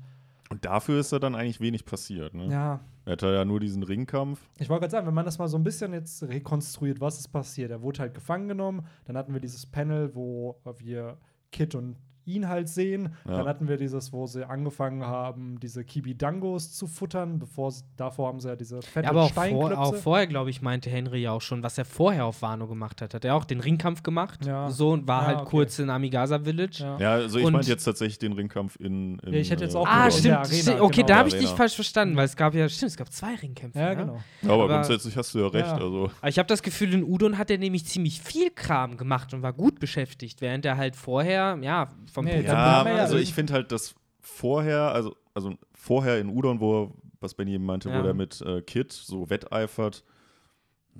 [0.49, 2.47] Und dafür ist da dann eigentlich wenig passiert, ne?
[2.47, 2.81] Ja.
[3.05, 4.39] Er hatte ja nur diesen Ringkampf.
[4.59, 7.29] Ich wollte gerade sagen, wenn man das mal so ein bisschen jetzt rekonstruiert, was ist
[7.29, 7.71] passiert?
[7.71, 11.17] Er wurde halt gefangen genommen, dann hatten wir dieses Panel, wo wir
[11.51, 13.15] Kit und ihn halt sehen.
[13.25, 13.37] Ja.
[13.37, 17.39] Dann hatten wir dieses, wo sie angefangen haben, diese Kibi-Dangos zu futtern.
[17.39, 20.49] Bevor sie, davor haben sie ja diese fette ja, aber auch, vor, auch vorher, glaube
[20.49, 23.13] ich, meinte Henry ja auch schon, was er vorher auf Wano gemacht hat.
[23.13, 24.45] Hat er auch den Ringkampf gemacht.
[24.45, 24.69] Ja.
[24.69, 25.49] So und war ja, halt okay.
[25.49, 26.83] kurz in Amigasa Village.
[26.99, 29.19] Ja, also ich meinte jetzt tatsächlich den Ringkampf in.
[29.19, 29.87] in ja, ich hätte jetzt auch.
[29.87, 30.35] Ah, stimmt.
[30.35, 31.07] Arena, okay, genau.
[31.07, 33.79] da habe ich dich falsch verstanden, weil es gab ja, stimmt, es gab zwei Ringkämpfe.
[33.79, 34.19] Ja, genau.
[34.43, 35.71] aber, aber grundsätzlich hast du ja recht.
[35.71, 36.11] Also.
[36.25, 39.53] Ich habe das Gefühl, in Udon hat er nämlich ziemlich viel Kram gemacht und war
[39.53, 43.95] gut beschäftigt, während er halt vorher, ja, vom nee, ja, also ich finde halt, dass
[44.21, 47.99] vorher, also, also vorher in Udon, wo, was Benny eben meinte, ja.
[47.99, 50.03] wo der mit äh, Kid so wetteifert,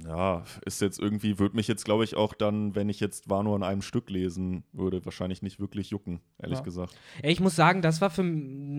[0.05, 3.43] ja, ist jetzt irgendwie, würde mich jetzt, glaube ich, auch dann, wenn ich jetzt war
[3.43, 6.63] nur an einem Stück lesen würde, wahrscheinlich nicht wirklich jucken, ehrlich ja.
[6.63, 6.95] gesagt.
[7.21, 8.23] Ja, ich muss sagen, das war für,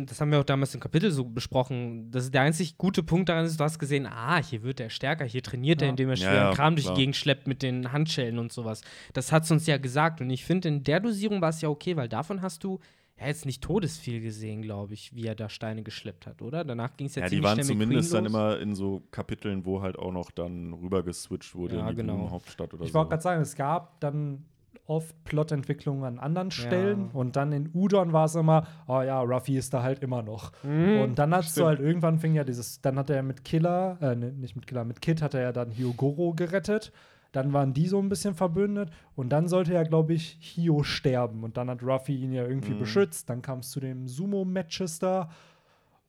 [0.06, 3.28] das haben wir auch damals im Kapitel so besprochen, das ist der einzig gute Punkt
[3.28, 5.86] daran ist, du hast gesehen, ah, hier wird er stärker, hier trainiert ja.
[5.86, 8.80] er, indem er schweren ja, Kram durch die Gegend schleppt mit den Handschellen und sowas.
[9.12, 11.68] Das hat es uns ja gesagt und ich finde, in der Dosierung war es ja
[11.68, 12.80] okay, weil davon hast du
[13.22, 16.64] er hat jetzt nicht todesviel gesehen, glaube ich, wie er da Steine geschleppt hat, oder?
[16.64, 19.02] Danach ging es ja, ja ziemlich schnell Ja, die waren zumindest dann immer in so
[19.12, 22.30] Kapiteln, wo halt auch noch dann rüber geswitcht wurde ja, in die genau.
[22.30, 22.90] Hauptstadt oder ich so.
[22.90, 24.44] Ich wollte gerade sagen, es gab dann
[24.86, 27.18] oft Plotentwicklungen an anderen Stellen ja.
[27.18, 30.50] und dann in Udon war es immer, oh ja, Ruffy ist da halt immer noch.
[30.64, 33.98] Mhm, und dann hast du halt irgendwann fing ja dieses, dann hat er mit Killer,
[34.00, 36.92] äh, ne, nicht mit Killer, mit Kid hat er ja dann Hyogoro gerettet
[37.32, 41.42] dann waren die so ein bisschen verbündet und dann sollte ja, glaube ich, Hio sterben.
[41.44, 42.80] Und dann hat Ruffy ihn ja irgendwie mhm.
[42.80, 43.28] beschützt.
[43.30, 45.30] Dann kam es zu den Sumo-Matches da.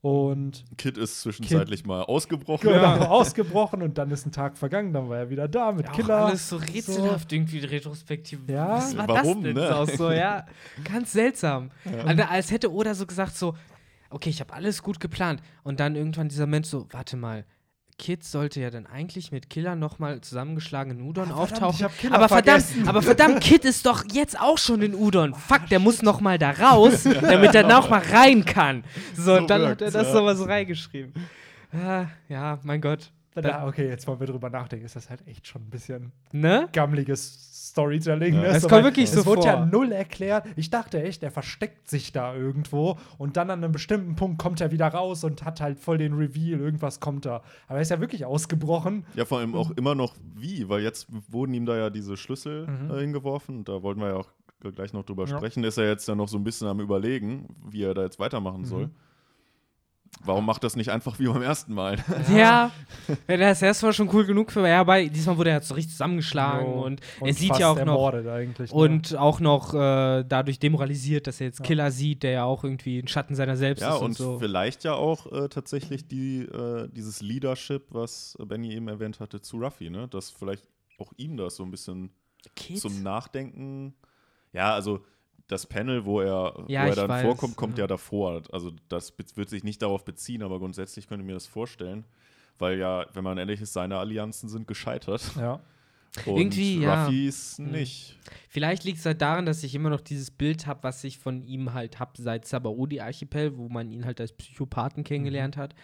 [0.02, 2.68] Und Kid ist zwischenzeitlich Kid, mal ausgebrochen.
[2.68, 3.00] Genau, ja.
[3.10, 6.26] ausgebrochen und dann ist ein Tag vergangen, dann war er wieder da mit ja, Killer.
[6.26, 7.36] Alles so rätselhaft so.
[7.38, 8.42] irgendwie retrospektiv.
[8.48, 8.68] Ja.
[8.68, 9.74] Was war Warum, das denn ne?
[9.74, 10.12] auch so?
[10.12, 10.46] Ja,
[10.84, 11.72] ganz seltsam.
[11.86, 12.04] Ja.
[12.04, 13.56] Also, als hätte Oda so gesagt so,
[14.10, 17.46] okay, ich habe alles gut geplant und dann irgendwann dieser Mensch so, warte mal,
[17.98, 21.88] Kid sollte ja dann eigentlich mit Killer nochmal zusammengeschlagen in Udon ah, auftauchen.
[22.12, 25.34] aber verdammt, aber verdammt, Kid ist doch jetzt auch schon in Udon.
[25.34, 28.84] Fuck, der muss nochmal da raus, damit er noch mal rein kann.
[29.16, 30.14] So, so und dann hat er das ja.
[30.14, 31.14] sowas reingeschrieben.
[31.72, 33.12] Ah, ja, mein Gott.
[33.36, 36.70] Da, okay, jetzt wollen wir drüber nachdenken, ist das halt echt schon ein bisschen ne?
[36.72, 38.36] gammeliges Storytelling.
[38.36, 38.42] Ja.
[38.42, 38.48] Ne?
[38.50, 40.46] Es kommt wirklich so Es wurde ja null erklärt.
[40.56, 44.62] Ich dachte echt, er versteckt sich da irgendwo und dann an einem bestimmten Punkt kommt
[44.62, 47.42] er wieder raus und hat halt voll den Reveal, irgendwas kommt da.
[47.68, 49.06] Aber er ist ja wirklich ausgebrochen.
[49.16, 52.68] Ja, vor allem auch immer noch wie, weil jetzt wurden ihm da ja diese Schlüssel
[52.68, 52.92] mhm.
[52.92, 53.64] äh, hingeworfen.
[53.64, 55.36] Da wollten wir ja auch gleich noch drüber ja.
[55.36, 55.64] sprechen.
[55.64, 58.62] Ist er jetzt ja noch so ein bisschen am Überlegen, wie er da jetzt weitermachen
[58.62, 58.66] mhm.
[58.66, 58.90] soll.
[60.26, 61.98] Warum macht das nicht einfach wie beim ersten Mal?
[62.34, 62.72] Ja,
[63.28, 64.68] ja das erste Mal schon cool genug für.
[64.68, 66.86] Ja, bei diesmal wurde er so richtig zusammengeschlagen jo.
[66.86, 68.48] und, und er sieht ja auch noch ne?
[68.72, 73.00] und auch noch äh, dadurch demoralisiert, dass er jetzt Killer sieht, der ja auch irgendwie
[73.00, 74.40] ein Schatten seiner selbst ja, ist und, und so.
[74.40, 79.58] vielleicht ja auch äh, tatsächlich die, äh, dieses Leadership, was Benny eben erwähnt hatte, zu
[79.58, 80.08] Ruffy, ne?
[80.08, 80.64] Dass vielleicht
[81.00, 82.12] auch ihm das so ein bisschen
[82.56, 82.82] Kids?
[82.82, 83.94] zum Nachdenken.
[84.54, 85.04] Ja, also
[85.48, 87.24] das Panel, wo er, ja, wo er dann weiß.
[87.24, 87.84] vorkommt, kommt ja.
[87.84, 88.42] ja davor.
[88.52, 92.06] Also das wird sich nicht darauf beziehen, aber grundsätzlich könnte ich mir das vorstellen.
[92.60, 95.32] Weil ja, wenn man ehrlich ist, seine Allianzen sind gescheitert.
[95.38, 95.60] Ja.
[96.28, 97.66] Und Irgendwie, Ruffys ja.
[97.66, 97.72] Hm.
[97.72, 98.20] nicht.
[98.48, 101.44] Vielleicht liegt es halt daran, dass ich immer noch dieses Bild habe, was ich von
[101.44, 105.62] ihm halt habe seit Sabaody-Archipel, wo man ihn halt als Psychopathen kennengelernt mhm.
[105.62, 105.76] hat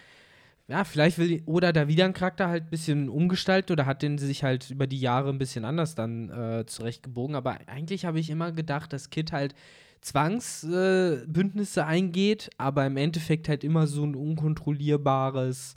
[0.70, 4.18] ja, vielleicht will oder da wieder ein Charakter halt ein bisschen umgestaltet oder hat den
[4.18, 7.34] sich halt über die Jahre ein bisschen anders dann äh, zurechtgebogen.
[7.34, 9.56] Aber eigentlich habe ich immer gedacht, dass Kid halt
[10.00, 15.74] Zwangsbündnisse äh, eingeht, aber im Endeffekt halt immer so ein unkontrollierbares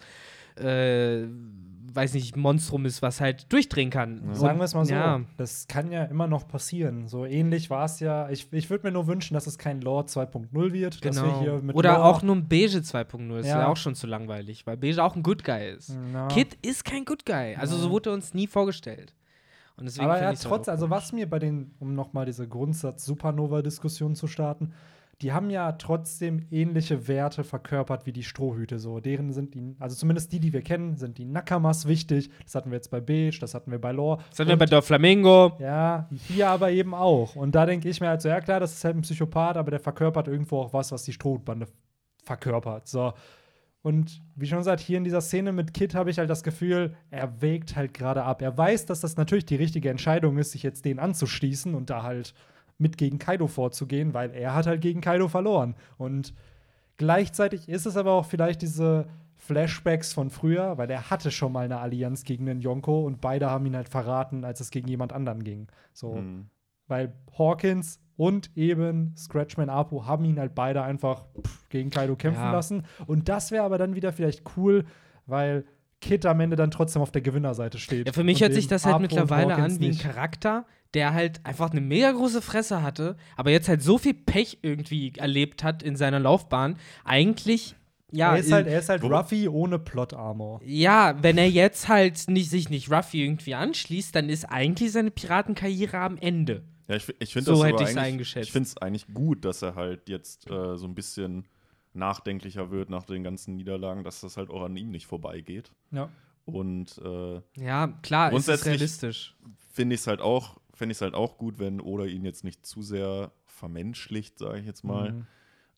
[0.57, 1.23] äh,
[1.91, 4.21] weiß nicht, Monstrum ist, was halt durchdrehen kann.
[4.27, 4.33] Ja.
[4.35, 5.21] Sagen wir es mal so, ja.
[5.37, 7.07] das kann ja immer noch passieren.
[7.07, 8.29] So ähnlich war es ja.
[8.29, 11.01] Ich, ich würde mir nur wünschen, dass es kein Lore 2.0 wird.
[11.01, 11.41] Genau.
[11.73, 13.39] Oder Lore auch nur ein Beige 2.0.
[13.39, 13.59] Ist ja.
[13.59, 13.67] ja.
[13.67, 15.95] auch schon zu langweilig, weil Beige auch ein Good Guy ist.
[16.13, 16.27] Ja.
[16.27, 17.55] Kid ist kein Good Guy.
[17.55, 19.13] Also so wurde uns nie vorgestellt.
[19.75, 24.27] Und deswegen Aber ja, trotz, also was mir bei den, um nochmal diese Grundsatz-Supernova-Diskussion zu
[24.27, 24.73] starten,
[25.21, 28.79] die haben ja trotzdem ähnliche Werte verkörpert wie die Strohhüte.
[28.79, 32.29] So, deren sind die, also zumindest die, die wir kennen, sind die Nakamas wichtig.
[32.43, 34.21] Das hatten wir jetzt bei Beige, das hatten wir bei Lore.
[34.29, 35.53] Das hatten wir bei Flamingo.
[35.59, 37.35] Ja, hier aber eben auch.
[37.35, 39.71] Und da denke ich mir halt so, ja klar, das ist halt ein Psychopath, aber
[39.71, 41.67] der verkörpert irgendwo auch was, was die Strohhutbande
[42.23, 42.87] verkörpert.
[42.87, 43.13] So.
[43.81, 46.95] Und wie schon gesagt, hier in dieser Szene mit Kid habe ich halt das Gefühl,
[47.11, 48.41] er wägt halt gerade ab.
[48.41, 52.01] Er weiß, dass das natürlich die richtige Entscheidung ist, sich jetzt den anzuschließen und da
[52.01, 52.33] halt
[52.83, 55.75] mit gegen Kaido vorzugehen, weil er hat halt gegen Kaido verloren.
[55.97, 56.35] Und
[56.97, 61.65] gleichzeitig ist es aber auch vielleicht diese Flashbacks von früher, weil er hatte schon mal
[61.65, 65.11] eine Allianz gegen den Yonko und beide haben ihn halt verraten, als es gegen jemand
[65.11, 65.67] anderen ging.
[65.93, 66.15] So.
[66.15, 66.49] Mhm.
[66.87, 72.43] weil Hawkins und eben Scratchman Apu haben ihn halt beide einfach pff, gegen Kaido kämpfen
[72.43, 72.51] ja.
[72.51, 72.83] lassen.
[73.07, 74.85] Und das wäre aber dann wieder vielleicht cool,
[75.25, 75.65] weil
[75.99, 78.07] Kid am Ende dann trotzdem auf der Gewinnerseite steht.
[78.07, 81.71] Ja, für mich hört sich das halt mittlerweile an wie ein Charakter, der halt einfach
[81.71, 85.95] eine mega große Fresse hatte, aber jetzt halt so viel Pech irgendwie erlebt hat in
[85.95, 86.77] seiner Laufbahn.
[87.03, 87.75] Eigentlich
[88.11, 90.61] ja, er ist halt, er ist halt Ruffy ohne Plot-Armor.
[90.63, 95.09] Ja, wenn er jetzt halt nicht, sich nicht Ruffy irgendwie anschließt, dann ist eigentlich seine
[95.09, 96.63] Piratenkarriere am Ende.
[96.87, 98.47] Ja, ich, ich finde so das hätte ich eingeschätzt.
[98.47, 101.47] Ich finde es eigentlich gut, dass er halt jetzt äh, so ein bisschen
[101.93, 105.71] nachdenklicher wird nach den ganzen Niederlagen, dass das halt auch an ihm nicht vorbeigeht.
[105.91, 106.09] Ja.
[106.45, 109.35] Und äh, ja, klar, grundsätzlich realistisch.
[109.71, 112.65] Finde ich es halt auch, finde ich halt auch gut, wenn Oda ihn jetzt nicht
[112.65, 115.13] zu sehr vermenschlicht, sage ich jetzt mal.
[115.13, 115.27] Mhm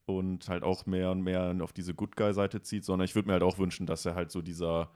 [0.06, 3.34] und halt auch mehr und mehr auf diese Good Guy-Seite zieht, sondern ich würde mir
[3.34, 4.92] halt auch wünschen, dass er halt so dieser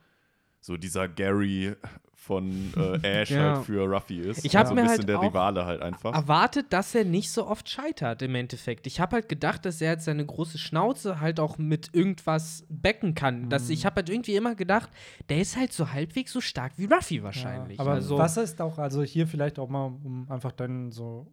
[0.62, 1.76] so dieser Gary
[2.14, 3.56] von äh, Ash ja.
[3.56, 4.44] halt für Ruffy ist.
[4.46, 6.14] Ich habe also mir ein bisschen halt der Rivale halt einfach.
[6.14, 8.86] Erwartet, dass er nicht so oft scheitert im Endeffekt.
[8.88, 13.16] Ich habe halt gedacht, dass er halt seine große Schnauze halt auch mit irgendwas becken
[13.16, 13.44] kann.
[13.44, 13.50] Mhm.
[13.50, 14.90] Dass ich habe halt irgendwie immer gedacht,
[15.30, 17.78] der ist halt so halbwegs so stark wie Ruffy wahrscheinlich.
[17.78, 21.32] Ja, aber also, was ist auch, also hier vielleicht auch mal, um einfach dann so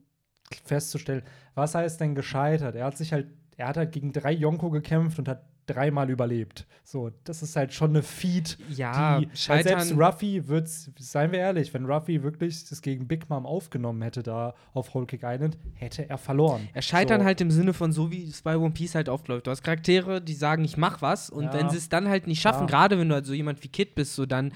[0.64, 1.22] festzustellen,
[1.54, 2.76] was heißt denn gescheitert?
[2.76, 6.66] Er hat sich halt er hat halt gegen drei Yonko gekämpft und hat dreimal überlebt.
[6.84, 11.74] So, das ist halt schon eine Feed, ja, die selbst Ruffy wird, seien wir ehrlich,
[11.74, 16.08] wenn Ruffy wirklich das gegen Big Mom aufgenommen hätte da auf Whole Cake Island, hätte
[16.08, 16.68] er verloren.
[16.72, 17.26] Er scheitern so.
[17.26, 19.46] halt im Sinne von so, wie es bei One Piece halt oft läuft.
[19.46, 21.54] Du hast Charaktere, die sagen, ich mach was und ja.
[21.54, 22.66] wenn sie es dann halt nicht schaffen, ja.
[22.66, 24.52] gerade wenn du halt so jemand wie Kid bist, so dann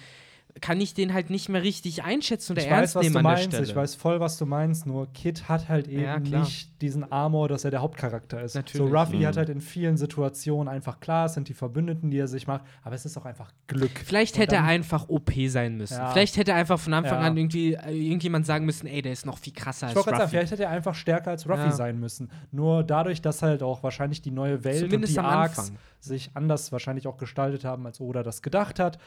[0.61, 3.51] kann ich den halt nicht mehr richtig einschätzen oder ich ernst weiß, nehmen was du
[3.51, 3.71] meinst.
[3.71, 4.87] Ich weiß voll, was du meinst.
[4.87, 8.55] Nur Kid hat halt eben ja, nicht diesen Armor, dass er der Hauptcharakter ist.
[8.55, 8.91] Natürlich.
[8.91, 9.27] So Ruffy mhm.
[9.27, 12.65] hat halt in vielen Situationen einfach klar, es sind die Verbündeten, die er sich macht,
[12.83, 13.93] aber es ist auch einfach Glück.
[14.05, 15.99] Vielleicht hätte er einfach OP sein müssen.
[15.99, 16.11] Ja.
[16.11, 17.27] Vielleicht hätte er einfach von Anfang ja.
[17.27, 20.17] an irgendwie äh, irgendjemand sagen müssen, ey, der ist noch viel krasser ich als Ruffy.
[20.17, 22.31] Sagen, vielleicht hätte er einfach stärker als Ruffy sein müssen.
[22.51, 26.73] Nur dadurch, dass halt auch wahrscheinlich die neue Welt Zumindest und die Arcs sich anders
[26.73, 28.99] wahrscheinlich auch gestaltet haben, als Oda das gedacht hat,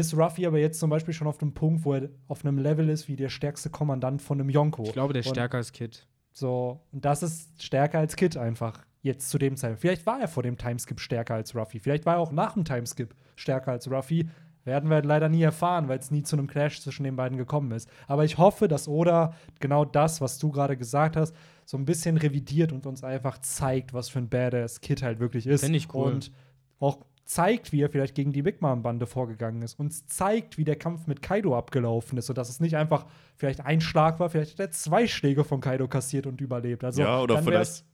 [0.00, 2.88] ist Ruffy aber jetzt zum Beispiel schon auf dem Punkt, wo er auf einem Level
[2.88, 4.82] ist wie der stärkste Kommandant von einem Yonko.
[4.82, 6.06] Ich glaube, der ist stärker als Kid.
[6.32, 8.84] So, und das ist stärker als Kid einfach.
[9.02, 9.82] Jetzt zu dem Zeitpunkt.
[9.82, 11.78] Vielleicht war er vor dem Timeskip stärker als Ruffy.
[11.78, 14.28] Vielleicht war er auch nach dem Timeskip stärker als Ruffy.
[14.64, 17.70] Werden wir leider nie erfahren, weil es nie zu einem Clash zwischen den beiden gekommen
[17.70, 17.88] ist.
[18.08, 22.16] Aber ich hoffe, dass Oda genau das, was du gerade gesagt hast, so ein bisschen
[22.16, 25.60] revidiert und uns einfach zeigt, was für ein Badass Kid halt wirklich ist.
[25.60, 26.12] Finde ich cool.
[26.12, 26.32] Und
[26.80, 29.78] auch zeigt, wie er vielleicht gegen die Big Mom-Bande vorgegangen ist.
[29.78, 33.06] Uns zeigt, wie der Kampf mit Kaido abgelaufen ist, sodass es nicht einfach
[33.36, 36.84] vielleicht ein Schlag war, vielleicht hat er zwei Schläge von Kaido kassiert und überlebt.
[36.84, 37.84] Also, ja, oder vielleicht,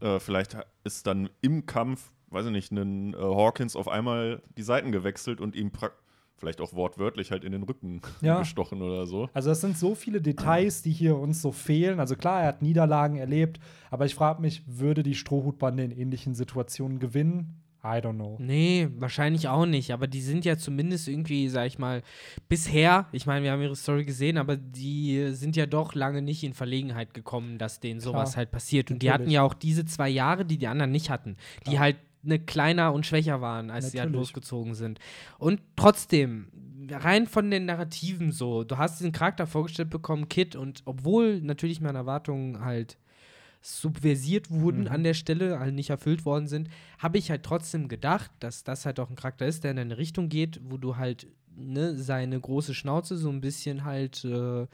[0.00, 4.62] äh, vielleicht ist dann im Kampf, weiß ich nicht, ein äh, Hawkins auf einmal die
[4.62, 5.70] Seiten gewechselt und ihm
[6.38, 8.38] vielleicht auch wortwörtlich halt in den Rücken ja.
[8.38, 9.28] gestochen oder so.
[9.34, 12.00] Also es sind so viele Details, die hier uns so fehlen.
[12.00, 16.34] Also klar, er hat Niederlagen erlebt, aber ich frage mich, würde die Strohhutbande in ähnlichen
[16.34, 17.62] Situationen gewinnen?
[17.84, 18.36] I don't know.
[18.40, 19.92] Nee, wahrscheinlich auch nicht.
[19.92, 22.02] Aber die sind ja zumindest irgendwie, sag ich mal,
[22.48, 26.42] bisher, ich meine, wir haben ihre Story gesehen, aber die sind ja doch lange nicht
[26.42, 28.36] in Verlegenheit gekommen, dass denen sowas Klar.
[28.38, 28.90] halt passiert.
[28.90, 29.00] Und Natürlich.
[29.00, 31.36] die hatten ja auch diese zwei Jahre, die die anderen nicht hatten.
[31.66, 31.80] Die Klar.
[31.80, 33.92] halt ne, kleiner und schwächer waren, als Natürlich.
[33.92, 34.98] sie halt losgezogen sind.
[35.38, 36.48] Und trotzdem,
[36.90, 41.80] rein von den Narrativen so, du hast diesen Charakter vorgestellt bekommen, Kid, und obwohl natürlich
[41.80, 42.98] meine Erwartungen halt
[43.60, 44.88] subversiert wurden mhm.
[44.88, 46.68] an der Stelle, halt nicht erfüllt worden sind,
[46.98, 49.98] habe ich halt trotzdem gedacht, dass das halt auch ein Charakter ist, der in eine
[49.98, 54.66] Richtung geht, wo du halt ne, seine große Schnauze so ein bisschen halt äh,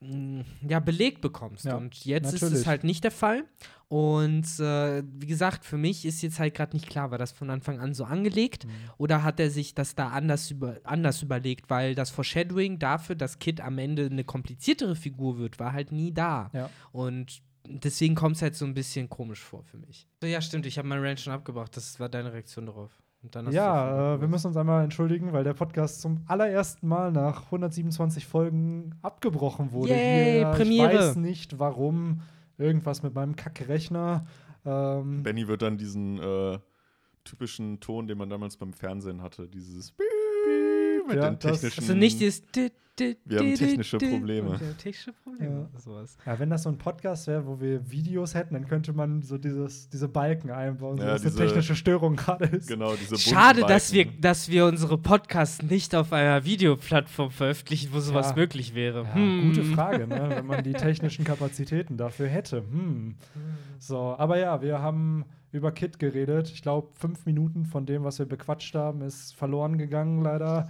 [0.00, 1.64] mm, ja, belegt bekommst.
[1.64, 2.54] Ja, und jetzt natürlich.
[2.54, 3.44] ist es halt nicht der Fall.
[3.88, 7.48] Und äh, wie gesagt, für mich ist jetzt halt gerade nicht klar, war das von
[7.48, 8.70] Anfang an so angelegt mhm.
[8.98, 13.38] oder hat er sich das da anders, über, anders überlegt, weil das Foreshadowing dafür, dass
[13.38, 16.50] Kid am Ende eine kompliziertere Figur wird, war halt nie da.
[16.52, 16.68] Ja.
[16.92, 20.08] Und deswegen kommt es halt so ein bisschen komisch vor für mich.
[20.22, 21.76] Ja, stimmt, ich habe meinen Ranch schon abgebracht.
[21.76, 22.90] Das war deine Reaktion darauf.
[23.50, 28.26] ja, äh, wir müssen uns einmal entschuldigen, weil der Podcast zum allerersten Mal nach 127
[28.26, 29.92] Folgen abgebrochen wurde.
[29.92, 30.92] Yay, Hier, Premiere.
[30.92, 32.22] Ich weiß nicht, warum.
[32.60, 34.26] Irgendwas mit meinem Kackrechner.
[34.64, 36.58] Ähm, Benny wird dann diesen äh,
[37.22, 39.92] typischen Ton, den man damals beim Fernsehen hatte, dieses
[41.08, 41.80] mit ja, den technischen.
[41.80, 42.42] Also nicht dieses
[42.98, 44.58] wir haben technische Probleme.
[44.78, 45.68] Technische Probleme.
[45.72, 45.80] Ja.
[45.80, 46.16] Sowas.
[46.26, 49.38] ja, wenn das so ein Podcast wäre, wo wir Videos hätten, dann könnte man so
[49.38, 52.68] dieses, diese Balken einbauen, ja, so, dass eine technische Störung gerade ist.
[52.68, 58.00] Genau, diese Schade, dass wir, dass wir unsere Podcasts nicht auf einer Videoplattform veröffentlichen, wo
[58.00, 58.36] sowas ja.
[58.36, 59.04] möglich wäre.
[59.04, 59.42] Ja, hm.
[59.48, 60.30] Gute Frage, ne?
[60.30, 62.58] wenn man die technischen Kapazitäten dafür hätte.
[62.58, 63.14] Hm.
[63.78, 66.50] So, aber ja, wir haben über Kit geredet.
[66.52, 70.68] Ich glaube, fünf Minuten von dem, was wir bequatscht haben, ist verloren gegangen, leider.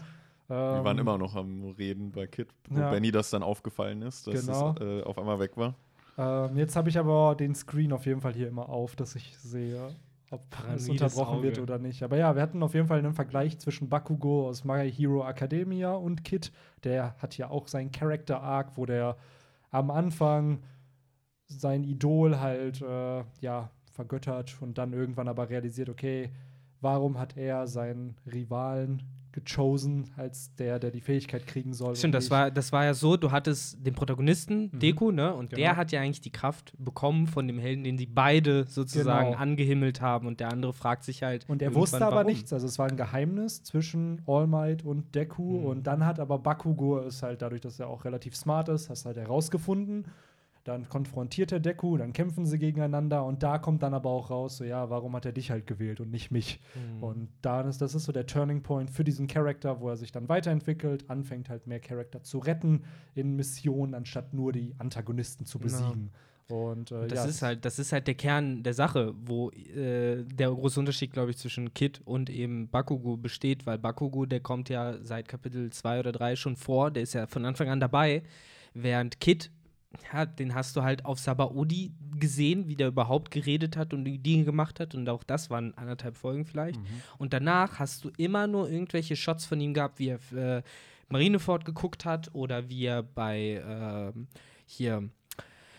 [0.48, 2.90] Wir waren ähm, immer noch am Reden bei Kit, wo ja.
[2.90, 4.74] Benny das dann aufgefallen ist, dass genau.
[4.78, 5.74] es äh, auf einmal weg war.
[6.16, 9.36] Ähm, jetzt habe ich aber den Screen auf jeden Fall hier immer auf, dass ich
[9.36, 9.94] sehe,
[10.30, 10.40] ob
[10.74, 11.42] es unterbrochen Auge.
[11.44, 12.02] wird oder nicht.
[12.02, 15.92] Aber ja, wir hatten auf jeden Fall einen Vergleich zwischen Bakugo aus My Hero Academia
[15.92, 16.50] und Kit.
[16.82, 19.16] Der hat ja auch seinen Character Arc, wo der
[19.70, 20.62] am Anfang
[21.46, 26.30] sein Idol halt äh, ja vergöttert und dann irgendwann aber realisiert, okay,
[26.80, 29.02] warum hat er seinen Rivalen
[29.40, 31.96] gechosen als der, der die Fähigkeit kriegen soll.
[31.96, 34.78] Stimmt, das war, das war ja so, du hattest den Protagonisten, mhm.
[34.78, 35.32] Deku, ne?
[35.34, 35.60] Und genau.
[35.60, 39.40] der hat ja eigentlich die Kraft bekommen von dem Helden, den sie beide sozusagen genau.
[39.40, 40.26] angehimmelt haben.
[40.26, 41.44] Und der andere fragt sich halt.
[41.48, 42.30] Und er wusste aber warum.
[42.30, 42.52] nichts.
[42.52, 45.60] Also es war ein Geheimnis zwischen All Might und Deku.
[45.60, 45.64] Mhm.
[45.66, 49.04] Und dann hat aber Bakugo es halt dadurch, dass er auch relativ smart ist, hast
[49.06, 50.06] halt herausgefunden
[50.68, 54.58] dann konfrontiert er Deku, dann kämpfen sie gegeneinander und da kommt dann aber auch raus,
[54.58, 56.60] so ja, warum hat er dich halt gewählt und nicht mich?
[56.74, 57.02] Mhm.
[57.02, 60.12] Und da ist, das ist so der Turning Point für diesen Charakter, wo er sich
[60.12, 65.58] dann weiterentwickelt, anfängt halt mehr Charakter zu retten in Missionen, anstatt nur die Antagonisten zu
[65.58, 66.10] besiegen.
[66.12, 66.54] Ja.
[66.54, 70.24] Und, äh, das ja, ist halt, das ist halt der Kern der Sache, wo äh,
[70.24, 74.70] der große Unterschied, glaube ich, zwischen Kid und eben Bakugo besteht, weil Bakugo, der kommt
[74.70, 78.22] ja seit Kapitel 2 oder 3 schon vor, der ist ja von Anfang an dabei,
[78.72, 79.50] während Kid
[80.12, 84.18] ja, den hast du halt auf Sabaudi gesehen, wie der überhaupt geredet hat und die
[84.18, 84.94] Dinge gemacht hat.
[84.94, 86.80] Und auch das waren anderthalb Folgen vielleicht.
[86.80, 86.86] Mhm.
[87.18, 90.62] Und danach hast du immer nur irgendwelche Shots von ihm gehabt, wie er äh,
[91.08, 94.12] Marineford geguckt hat oder wie er bei äh,
[94.66, 95.08] hier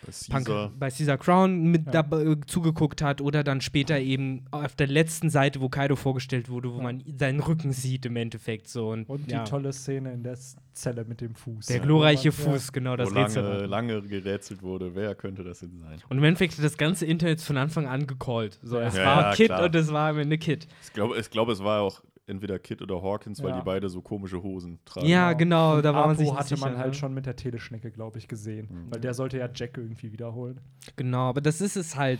[0.05, 2.03] bei Caesar, Punk, bei Caesar Crown mit ja.
[2.03, 6.73] da, zugeguckt hat oder dann später eben auf der letzten Seite, wo Kaido vorgestellt wurde,
[6.73, 6.83] wo ja.
[6.83, 9.43] man seinen Rücken sieht im Endeffekt so und, und ja.
[9.43, 10.37] die tolle Szene in der
[10.73, 11.65] Zelle mit dem Fuß.
[11.67, 15.99] Der glorreiche Fuß, genau das wo lange, lange gerätselt wurde, wer könnte das denn sein?
[16.07, 18.59] Und im Endeffekt hat das ganze Internet von Anfang an gecallt.
[18.63, 20.67] So, es war Kid und es war am Ende Kid.
[20.83, 23.59] Ich glaube, ich glaub, es war auch entweder Kid oder Hawkins, weil ja.
[23.59, 25.07] die beide so komische Hosen tragen.
[25.07, 26.93] Ja, genau, da war man sich hatte man halt ne?
[26.93, 28.91] schon mit der Teleschnecke, glaube ich, gesehen, mhm.
[28.91, 30.59] weil der sollte ja Jack irgendwie wiederholen.
[30.95, 32.19] Genau, aber das ist es halt.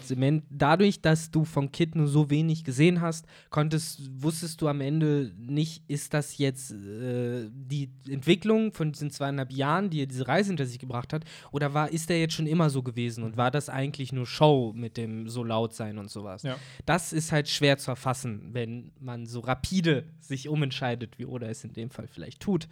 [0.50, 5.32] Dadurch, dass du von Kid nur so wenig gesehen hast, konntest, wusstest du am Ende
[5.38, 10.50] nicht, ist das jetzt äh, die Entwicklung von diesen zweieinhalb Jahren, die er diese Reise
[10.50, 13.52] hinter sich gebracht hat, oder war, ist der jetzt schon immer so gewesen und war
[13.52, 16.44] das eigentlich nur Show mit dem so laut sein und sowas?
[16.44, 16.58] Ja.
[16.86, 21.64] Das ist halt schwer zu erfassen, wenn man so rapide sich umentscheidet, wie Oda es
[21.64, 22.68] in dem Fall vielleicht tut.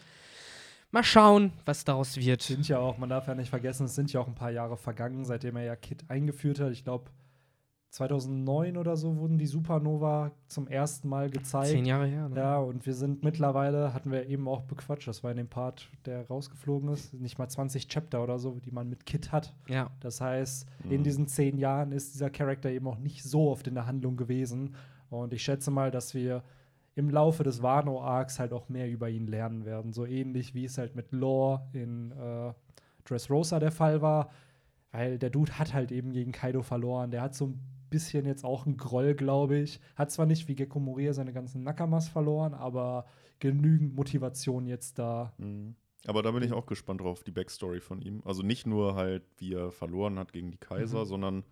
[0.91, 2.41] Mal schauen, was daraus wird.
[2.41, 4.77] Sind ja auch, man darf ja nicht vergessen, es sind ja auch ein paar Jahre
[4.77, 6.71] vergangen, seitdem er ja Kit eingeführt hat.
[6.71, 7.11] Ich glaube,
[7.89, 11.67] 2009 oder so wurden die Supernova zum ersten Mal gezeigt.
[11.67, 12.35] Zehn Jahre her, ne?
[12.35, 15.89] Ja, und wir sind mittlerweile, hatten wir eben auch bequatscht, das war in dem Part,
[16.05, 19.53] der rausgeflogen ist, nicht mal 20 Chapter oder so, die man mit Kit hat.
[19.67, 19.89] Ja.
[19.99, 20.91] Das heißt, mhm.
[20.91, 24.17] in diesen zehn Jahren ist dieser Charakter eben auch nicht so oft in der Handlung
[24.17, 24.75] gewesen.
[25.09, 26.43] Und ich schätze mal, dass wir
[26.97, 29.93] im Laufe des Wano-Arcs halt auch mehr über ihn lernen werden.
[29.93, 32.53] So ähnlich wie es halt mit Lore in äh,
[33.05, 34.31] Dressrosa der Fall war.
[34.91, 37.11] Weil der Dude hat halt eben gegen Kaido verloren.
[37.11, 37.59] Der hat so ein
[37.91, 39.79] bisschen jetzt auch einen Groll, glaube ich.
[39.95, 43.05] Hat zwar nicht wie Gekko Moria seine ganzen Nakamas verloren, aber
[43.37, 45.33] genügend Motivation jetzt da.
[45.37, 45.75] Mhm.
[46.07, 48.23] Aber da bin ich auch gespannt drauf, die Backstory von ihm.
[48.25, 51.05] Also nicht nur halt, wie er verloren hat gegen die Kaiser, mhm.
[51.05, 51.43] sondern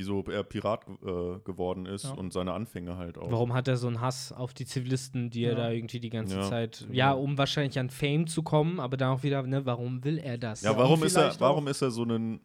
[0.00, 2.12] wieso er Pirat äh, geworden ist ja.
[2.12, 3.30] und seine Anfänge halt auch.
[3.30, 5.50] Warum hat er so einen Hass auf die Zivilisten, die ja.
[5.50, 6.48] er da irgendwie die ganze ja.
[6.48, 10.16] Zeit, ja, um wahrscheinlich an Fame zu kommen, aber dann auch wieder, ne, warum will
[10.16, 10.62] er das?
[10.62, 12.40] Ja, warum ist er, warum ist er so ein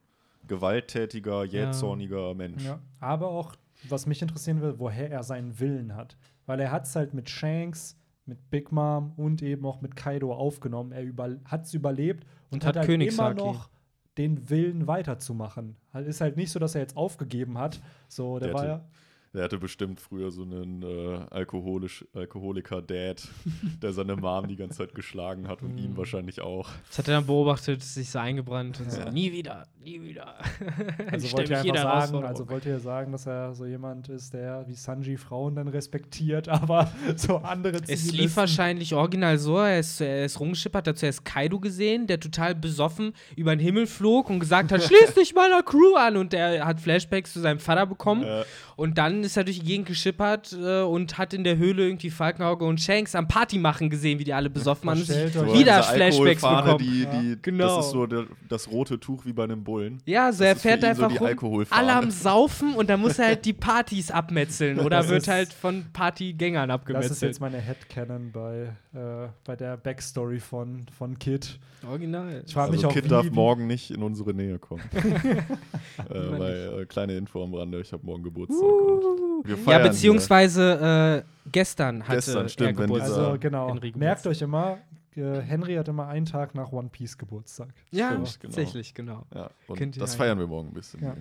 [0.46, 2.64] gewalttätiger, jähzorniger Mensch?
[3.00, 3.56] Aber auch,
[3.88, 6.18] was mich interessieren will, woher er seinen Willen hat.
[6.46, 10.34] Weil er hat es halt mit Shanks, mit Big Mom und eben auch mit Kaido
[10.34, 10.92] aufgenommen.
[10.92, 13.70] Er über, hat es überlebt und, und hat, hat halt immer noch
[14.18, 15.76] den Willen weiterzumachen.
[15.94, 17.82] Halt, ist halt nicht so, dass er jetzt aufgegeben hat.
[18.08, 18.82] So, der, der war ja.
[19.36, 23.28] Der hatte bestimmt früher so einen äh, alkoholisch, Alkoholiker-Dad,
[23.82, 25.98] der seine Mom die ganze Zeit geschlagen hat und ihn mhm.
[25.98, 26.70] wahrscheinlich auch.
[26.88, 30.36] Das hat er dann beobachtet, sich so eingebrannt und so, nie wieder, nie wieder.
[31.12, 34.66] Also wollte er einfach sagen, also wollte er sagen, dass er so jemand ist, der
[34.68, 40.00] wie Sanji Frauen dann respektiert, aber so andere Es lief wahrscheinlich original so, er ist,
[40.00, 44.40] er ist rumgeschippert, hat zuerst Kaido gesehen, der total besoffen über den Himmel flog und
[44.40, 48.24] gesagt hat, schließ dich meiner Crew an und der hat Flashbacks zu seinem Vater bekommen
[48.24, 48.44] äh.
[48.76, 52.10] und dann ist er durch die Gegend geschippert äh, und hat in der Höhle irgendwie
[52.10, 55.04] Falkenauge und Shanks am Party machen gesehen, wie die alle besoffen waren.
[55.04, 55.14] So
[55.54, 56.78] wieder Flashbacks bekommen.
[56.78, 57.36] Die, die, ja.
[57.42, 57.78] genau.
[57.78, 60.02] Das ist so der, das rote Tuch wie bei einem Bullen.
[60.06, 63.46] Ja, so er fährt einfach so rum, alle am Saufen und dann muss er halt
[63.46, 67.12] die Partys abmetzeln oder wird halt von Partygängern abgemetzelt.
[67.12, 71.60] Das ist jetzt meine Headcanon bei, äh, bei der Backstory von, von Kid.
[71.88, 72.44] Original.
[72.46, 74.84] Ich also mich auch, Kid darf morgen nicht in unsere Nähe kommen.
[74.94, 75.44] äh,
[76.10, 78.64] weil, äh, kleine Info am Rande, ich habe morgen Geburtstag.
[78.64, 79.15] Uh.
[79.68, 83.18] Ja, beziehungsweise äh, gestern hatte gestern, stimmt, er Geburtstag.
[83.18, 84.78] Also genau, merkt euch immer,
[85.16, 87.70] äh, Henry hat immer einen Tag nach One Piece Geburtstag.
[87.92, 88.26] Ja, genau.
[88.42, 89.26] tatsächlich, genau.
[89.34, 91.04] Ja, und das feiern wir morgen ein bisschen.
[91.04, 91.16] Ja.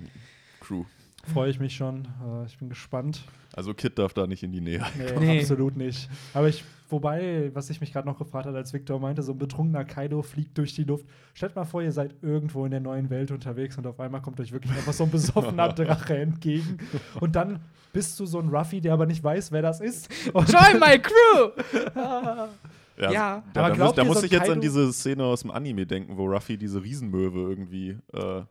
[0.61, 0.84] Crew.
[1.33, 2.07] Freue ich mich schon.
[2.22, 3.22] Äh, ich bin gespannt.
[3.55, 4.85] Also Kid darf da nicht in die Nähe.
[4.99, 5.41] Nee, nee.
[5.41, 6.09] absolut nicht.
[6.33, 9.39] Aber ich, wobei, was ich mich gerade noch gefragt habe, als Victor meinte, so ein
[9.39, 11.07] betrunkener Kaido fliegt durch die Luft.
[11.35, 14.41] Stellt mal vor, ihr seid irgendwo in der neuen Welt unterwegs und auf einmal kommt
[14.41, 16.79] euch wirklich einfach so ein besoffener Drache entgegen.
[17.20, 17.61] Und dann
[17.93, 20.11] bist du so ein Ruffy, der aber nicht weiß, wer das ist.
[20.33, 21.51] Und Join my crew!
[22.97, 23.45] Ja, ja.
[23.53, 26.16] Da, aber da, muss, da muss ich jetzt an diese Szene aus dem Anime denken,
[26.16, 28.43] wo Ruffy diese Riesenmöwe irgendwie äh,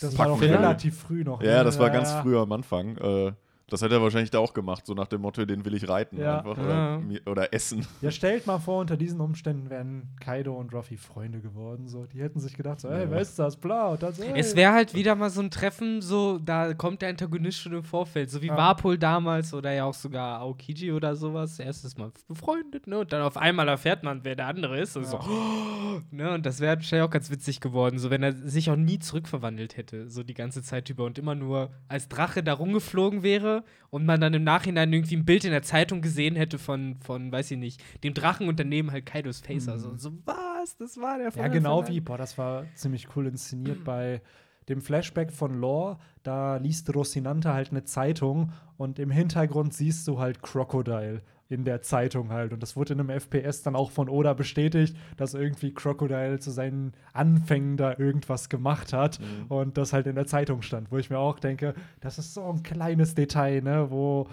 [0.00, 1.42] das war doch relativ früh noch.
[1.42, 1.64] Ja, ne?
[1.64, 2.96] das war ganz früh am Anfang.
[2.98, 3.32] Äh,
[3.68, 6.18] das hätte er wahrscheinlich da auch gemacht, so nach dem Motto, den will ich reiten
[6.18, 6.38] ja.
[6.38, 7.20] einfach oder, ja.
[7.26, 7.86] oder, essen.
[8.00, 11.86] Ja, stellt mal vor, unter diesen Umständen wären Kaido und Ruffy Freunde geworden.
[11.86, 12.06] So.
[12.06, 13.10] Die hätten sich gedacht, so, ey, ja.
[13.10, 13.56] wer ist das?
[13.56, 13.88] Bla.
[13.88, 17.60] Und das, Es wäre halt wieder mal so ein Treffen, so, da kommt der Antagonist
[17.60, 18.56] schon im Vorfeld, so wie ja.
[18.56, 21.58] Warpol damals oder ja auch sogar Aokiji oder sowas.
[21.58, 23.00] Erstes Mal befreundet, ne?
[23.00, 24.96] Und dann auf einmal erfährt man, wer der andere ist.
[24.96, 26.32] Und so, oh, ne?
[26.32, 29.76] Und das wäre wahrscheinlich auch ganz witzig geworden, so wenn er sich auch nie zurückverwandelt
[29.76, 33.57] hätte, so die ganze Zeit über und immer nur als Drache da rumgeflogen wäre
[33.90, 37.30] und man dann im Nachhinein irgendwie ein Bild in der Zeitung gesehen hätte von, von
[37.32, 39.66] weiß ich nicht, dem Drachen und daneben halt Kaidos Face.
[39.66, 39.72] Mhm.
[39.72, 40.76] Also so, was?
[40.76, 41.42] Das war der Fall.
[41.42, 44.20] Ja, genau wie, boah, das war ziemlich cool inszeniert bei
[44.68, 50.18] dem Flashback von Lore, da liest Rosinante halt eine Zeitung und im Hintergrund siehst du
[50.18, 52.52] halt Crocodile in der Zeitung halt.
[52.52, 56.50] Und das wurde in einem FPS dann auch von Oda bestätigt, dass irgendwie Crocodile zu
[56.50, 59.46] seinen Anfängen da irgendwas gemacht hat mhm.
[59.48, 62.44] und das halt in der Zeitung stand, wo ich mir auch denke, das ist so
[62.44, 64.28] ein kleines Detail, ne, wo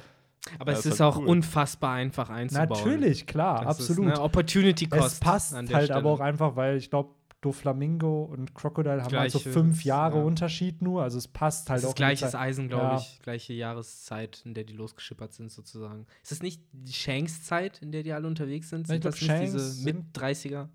[0.59, 1.27] aber ja, es ist, ist halt auch cool.
[1.27, 2.69] unfassbar einfach einzubauen.
[2.69, 4.05] Natürlich, klar, das absolut.
[4.05, 5.13] Ist eine Opportunity Cost.
[5.13, 5.95] Es passt halt Stelle.
[5.95, 7.09] aber auch einfach, weil ich glaube,
[7.45, 10.23] Doflamingo und Crocodile haben Gleiche, halt so fünf Jahre ja.
[10.23, 11.03] Unterschied nur.
[11.03, 11.95] Also es passt halt das auch.
[11.95, 12.97] Gleiches Eisen, glaube ja.
[12.97, 13.19] ich.
[13.21, 16.07] Gleiche Jahreszeit, in der die losgeschippert sind, sozusagen.
[16.23, 18.87] Ist das nicht die Shanks-Zeit, in der die alle unterwegs sind?
[18.87, 20.69] Sind das nicht diese Mit-30er?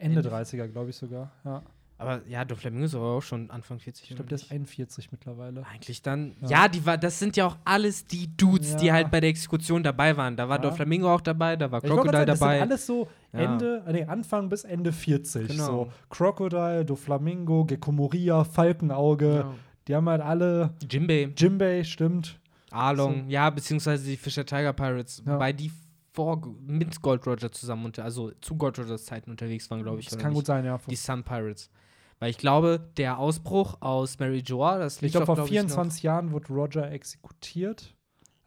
[0.00, 1.62] Ende 30er, glaube ich sogar, ja.
[2.00, 4.10] Aber ja, Doflamingo ist aber auch schon Anfang 40.
[4.10, 5.66] Ich glaube, der ist 41 mittlerweile.
[5.66, 6.36] Eigentlich dann.
[6.42, 8.78] Ja, ja die war, das sind ja auch alles die Dudes, ja.
[8.78, 10.36] die halt bei der Exekution dabei waren.
[10.36, 10.62] Da war ja.
[10.62, 12.58] Doflamingo auch dabei, da war Crocodile sagen, das dabei.
[12.58, 15.48] Sind alles so Ende, nee, Anfang bis Ende 40.
[15.48, 15.66] Genau.
[15.66, 19.26] So Crocodile, Doflamingo, Gecko Moria, Falkenauge.
[19.26, 19.54] Genau.
[19.88, 20.70] Die haben halt alle.
[20.88, 21.32] Jimbei.
[21.36, 22.38] Jimbei, stimmt.
[22.70, 23.30] Arlong, so.
[23.30, 25.22] ja, beziehungsweise die Fischer Tiger Pirates.
[25.24, 25.72] Weil die
[26.18, 30.08] vor, mit Gold Roger zusammen, unter, also zu Gold Rogers Zeiten unterwegs waren, glaube ich.
[30.08, 30.38] Das kann nicht.
[30.38, 30.80] gut sein, ja.
[30.90, 31.70] Die Sun Pirates.
[32.18, 36.32] Weil ich glaube, der Ausbruch aus Mary Joa, das liegt Ich glaube, vor 24 Jahren
[36.32, 37.94] wurde Roger exekutiert.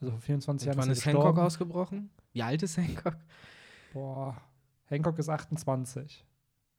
[0.01, 2.09] Also vor 24 Jahren wann ist, er ist Hancock ausgebrochen?
[2.33, 3.15] Wie alt ist Hancock?
[3.93, 4.35] Boah,
[4.87, 6.25] Hancock ist 28.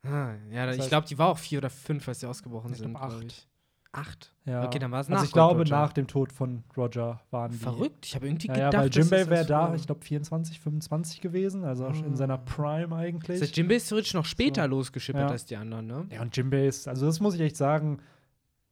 [0.04, 2.90] Ah, ja, das ich glaube, die war auch vier oder fünf, als sie ausgebrochen sind.
[2.90, 3.48] Glaub, acht.
[3.94, 4.32] Acht?
[4.46, 4.64] Ja.
[4.64, 5.76] Okay, dann war es nach Also ich glaube, Roger.
[5.76, 7.58] nach dem Tod von Roger waren die.
[7.58, 11.20] Verrückt, ich habe irgendwie ja, gedacht, ja, weil Jimbei wäre da, ich glaube, 24, 25
[11.20, 12.06] gewesen, also oh.
[12.06, 13.38] in seiner Prime eigentlich.
[13.38, 14.70] Das heißt, Jimbei ist theoretisch noch später so.
[14.70, 15.28] losgeschippert ja.
[15.28, 16.06] als die anderen, ne?
[16.10, 17.98] Ja, und Jimbei ist, also das muss ich echt sagen,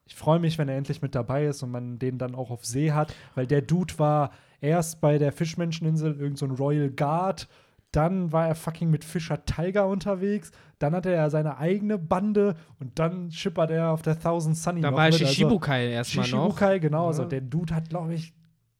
[0.06, 2.64] ich freue mich, wenn er endlich mit dabei ist und man den dann auch auf
[2.64, 7.46] See hat, weil der Dude war erst bei der Fischmenscheninsel irgend so ein Royal Guard
[7.92, 10.52] dann war er fucking mit Fischer Tiger unterwegs.
[10.78, 14.80] Dann hatte er seine eigene Bande und dann schippert er auf der Thousand Sunny.
[14.80, 16.28] Da war er Shishibukai also, erstmal noch.
[16.28, 17.02] Shishibukai, genau.
[17.02, 17.08] Ja.
[17.08, 18.32] Also der Dude hat, glaube ich,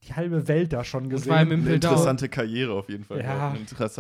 [0.04, 1.30] die halbe Welt da schon gesehen.
[1.30, 3.20] War Eine interessante Karriere auf jeden Fall.
[3.20, 3.54] Ja.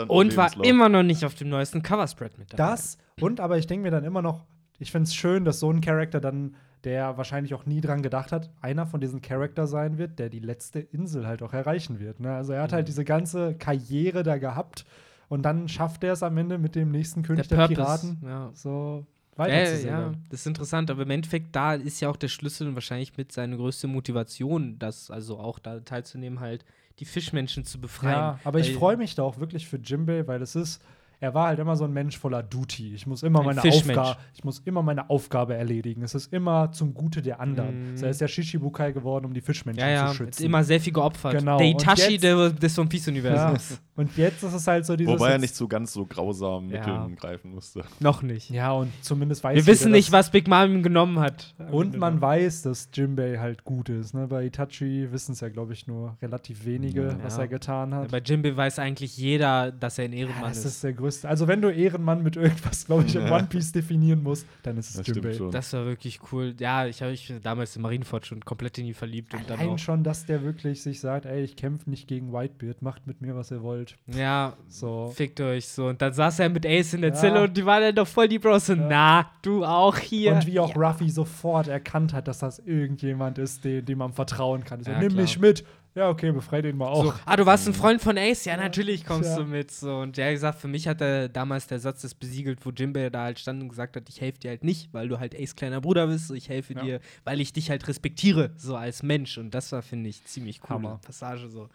[0.06, 2.70] und war immer noch nicht auf dem neuesten Coverspread mit dabei.
[2.70, 4.46] Das und aber ich denke mir dann immer noch,
[4.78, 8.32] ich finde es schön, dass so ein Charakter dann der wahrscheinlich auch nie dran gedacht
[8.32, 12.20] hat, einer von diesen Charakter sein wird, der die letzte Insel halt auch erreichen wird.
[12.20, 12.32] Ne?
[12.32, 12.86] Also er hat halt mhm.
[12.86, 14.86] diese ganze Karriere da gehabt
[15.28, 18.50] und dann schafft er es am Ende mit dem nächsten König der, der Piraten ja.
[18.54, 19.06] so
[19.36, 22.68] weiter ja, ja, das ist interessant, aber im Endeffekt da ist ja auch der Schlüssel
[22.68, 26.64] und wahrscheinlich mit seine größte Motivation, das also auch da teilzunehmen, halt
[26.98, 28.12] die Fischmenschen zu befreien.
[28.12, 30.82] Ja, aber ich freue mich da auch wirklich für Jimbei, weil es ist
[31.20, 32.94] er war halt immer so ein Mensch voller Duty.
[32.94, 36.02] Ich muss immer, meine, Aufga ich muss immer meine Aufgabe erledigen.
[36.02, 37.92] Es ist immer zum Gute der anderen.
[37.92, 37.96] Mm.
[37.98, 40.08] So, er ist ja Shishibukai geworden, um die Fischmenschen ja, ja.
[40.08, 40.40] zu schützen.
[40.40, 41.38] Ist immer sehr viel geopfert.
[41.38, 41.58] Genau.
[41.58, 43.70] Der Itachi des One Piece-Universums.
[43.70, 43.76] Ja.
[43.96, 45.12] Und jetzt ist es halt so dieses.
[45.12, 47.84] Wobei er nicht so ganz so grausamen Mitteln greifen musste.
[47.98, 48.48] Noch nicht.
[48.48, 51.54] Ja, und zumindest weiß Wir wissen nicht, was Big Mom ihm genommen hat.
[51.70, 54.14] Und man weiß, dass Jimbei halt gut ist.
[54.14, 54.26] Ne?
[54.26, 58.10] Bei Itachi wissen es ja, glaube ich, nur relativ wenige, was er getan hat.
[58.10, 60.64] bei Jimbei weiß eigentlich jeder, dass er ein Ehrenmann ist.
[60.64, 61.09] Das ist der größte.
[61.24, 64.94] Also, wenn du Ehrenmann mit irgendwas, glaube ich, in One Piece definieren muss, dann ist
[64.94, 65.38] es Jimbei.
[65.50, 66.54] Das war wirklich cool.
[66.58, 69.34] Ja, ich habe mich damals in Marineford schon komplett in ihn verliebt.
[69.34, 73.06] Und Allein schon, dass der wirklich sich sagt, ey, ich kämpfe nicht gegen Whitebeard, macht
[73.06, 73.96] mit mir, was ihr wollt.
[74.06, 75.12] Ja, so.
[75.14, 75.86] fickt euch so.
[75.86, 77.16] Und dann saß er mit Ace in der ja.
[77.16, 78.68] Zelle und die waren dann doch voll die Bros.
[78.68, 78.76] Ja.
[78.76, 80.34] na, du auch hier.
[80.34, 80.88] Und wie auch ja.
[80.88, 84.82] Ruffy sofort erkannt hat, dass das irgendjemand ist, dem, dem man vertrauen kann.
[84.82, 85.22] So, nimm klar.
[85.22, 85.64] mich mit,
[85.94, 87.04] ja, okay, befrei den mal auch.
[87.04, 88.44] So, ah, du warst ein Freund von Ace?
[88.44, 89.36] Ja, natürlich kommst ja.
[89.38, 89.70] du mit.
[89.70, 89.98] So.
[89.98, 93.10] Und der hat gesagt, für mich hat er damals der Satz das besiegelt, wo Jimbe
[93.10, 95.56] da halt stand und gesagt hat, ich helfe dir halt nicht, weil du halt Ace
[95.56, 96.28] kleiner Bruder bist.
[96.28, 96.82] So, ich helfe ja.
[96.82, 99.36] dir, weil ich dich halt respektiere, so als Mensch.
[99.36, 101.00] Und das war, finde ich, ziemlich coole Hammer.
[101.04, 101.68] Passage so.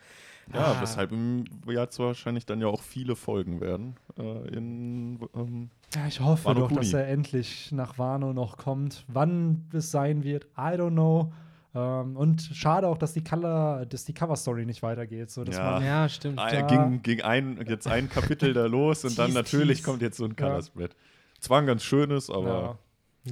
[0.53, 0.81] Ja, ah.
[0.81, 3.95] weshalb im Jahr wahrscheinlich dann ja auch viele Folgen werden.
[4.17, 6.81] Äh, in, ähm, ja, ich hoffe Wano doch, Kuni.
[6.81, 9.05] dass er endlich nach Wano noch kommt.
[9.07, 11.33] Wann es sein wird, I don't know.
[11.75, 15.29] Ähm, und schade auch, dass die Color, dass die Cover-Story nicht weitergeht.
[15.29, 15.71] So, dass ja.
[15.71, 16.39] Man, ja, stimmt.
[16.39, 20.25] Ah, ging, ging ein, jetzt ein Kapitel da los und dann natürlich kommt jetzt so
[20.25, 20.93] ein Color-Spread.
[20.93, 20.99] Ja.
[21.41, 22.79] Zwar ein ganz schönes, aber.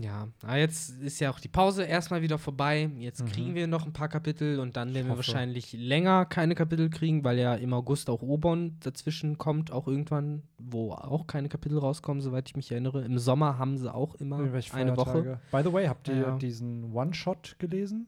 [0.01, 2.89] Ja, aber jetzt ist ja auch die Pause erstmal wieder vorbei.
[2.97, 3.27] Jetzt mhm.
[3.27, 7.23] kriegen wir noch ein paar Kapitel und dann werden wir wahrscheinlich länger keine Kapitel kriegen,
[7.23, 12.21] weil ja im August auch Obon dazwischen kommt, auch irgendwann, wo auch keine Kapitel rauskommen,
[12.21, 13.05] soweit ich mich erinnere.
[13.05, 14.37] Im Sommer haben sie auch immer
[14.71, 15.39] eine Woche.
[15.51, 16.37] By the way, habt ihr ja.
[16.37, 18.07] diesen One-Shot gelesen?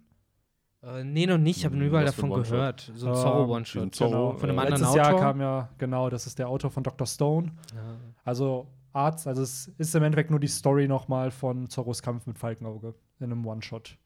[0.86, 1.58] Äh, nee, noch nicht.
[1.58, 2.92] Ich habe nur überall davon gehört.
[2.96, 3.98] So ein Zorro One-Shot.
[3.98, 4.34] Genau.
[4.34, 5.12] Von einem äh, anderen Letztes Autor.
[5.12, 7.08] Jahr kam ja, genau, das ist der Autor von Dr.
[7.08, 7.52] Stone.
[7.74, 7.82] Ja.
[8.24, 12.38] Also Arzt, also es ist im Endeffekt nur die Story nochmal von Zorros Kampf mit
[12.38, 13.98] Falkenauge in einem One-Shot.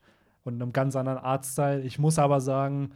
[0.43, 1.81] Und in einem ganz anderen Artstyle.
[1.81, 2.91] Ich muss aber sagen,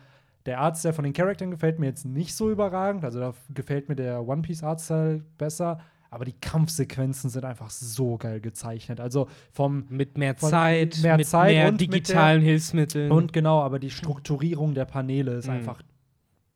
[0.46, 3.04] der Artstyle von den Charakteren gefällt mir jetzt nicht so überragend.
[3.04, 5.80] Also da gefällt mir der One Piece Artstyle besser
[6.14, 9.00] aber die Kampfsequenzen sind einfach so geil gezeichnet.
[9.00, 13.12] Also vom mit mehr Zeit, mehr mit Zeit mehr und digitalen der, Hilfsmitteln.
[13.12, 15.54] Und genau, aber die Strukturierung der Paneele ist mhm.
[15.54, 15.82] einfach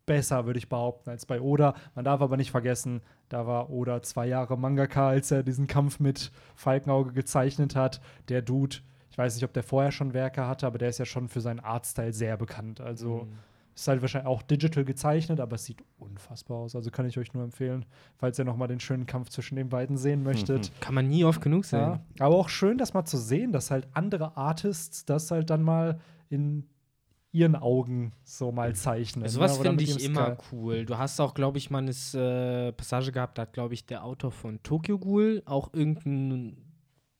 [0.06, 1.74] besser, würde ich behaupten, als bei Oda.
[1.96, 6.00] Man darf aber nicht vergessen, da war Oda zwei Jahre Mangaka, als er diesen Kampf
[6.00, 8.00] mit Falkenauge gezeichnet hat.
[8.30, 8.78] Der Dude,
[9.10, 11.42] ich weiß nicht, ob der vorher schon Werke hatte, aber der ist ja schon für
[11.42, 12.80] seinen Artstyle sehr bekannt.
[12.80, 13.40] Also mhm.
[13.78, 16.76] Ist halt wahrscheinlich auch digital gezeichnet, aber es sieht unfassbar aus.
[16.76, 19.70] Also kann ich euch nur empfehlen, falls ihr noch mal den schönen Kampf zwischen den
[19.70, 20.72] beiden sehen möchtet.
[20.72, 20.74] Mhm.
[20.80, 21.80] Kann man nie oft genug sehen.
[21.82, 25.62] Ja, aber auch schön, das mal zu sehen, dass halt andere Artists das halt dann
[25.62, 26.68] mal in
[27.32, 29.30] ihren Augen so mal zeichnen.
[29.30, 30.84] Sowas finde ich immer cool.
[30.84, 34.04] Du hast auch, glaube ich, mal eine äh, Passage gehabt, da hat, glaube ich, der
[34.04, 36.58] Autor von Tokyo Ghoul auch irgendein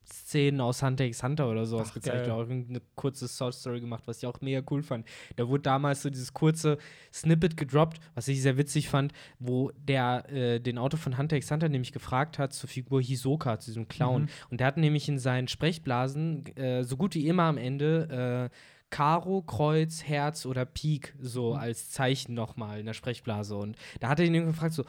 [0.10, 2.30] Szenen aus Hunter x Hunter oder sowas Ach, gezeigt.
[2.30, 5.06] Auch eine kurze Source Story gemacht, was ich auch mega cool fand.
[5.36, 6.78] Da wurde damals so dieses kurze
[7.14, 11.52] Snippet gedroppt, was ich sehr witzig fand, wo der äh, den Autor von Hunter x
[11.52, 14.24] Hunter nämlich gefragt hat zur Figur Hisoka, zu diesem Clown.
[14.24, 14.30] Mhm.
[14.50, 18.56] Und der hat nämlich in seinen Sprechblasen äh, so gut wie immer am Ende äh,
[18.90, 21.60] Karo, Kreuz, Herz oder Pik so mhm.
[21.60, 23.56] als Zeichen nochmal in der Sprechblase.
[23.58, 24.86] Und da hat er ihn gefragt, so,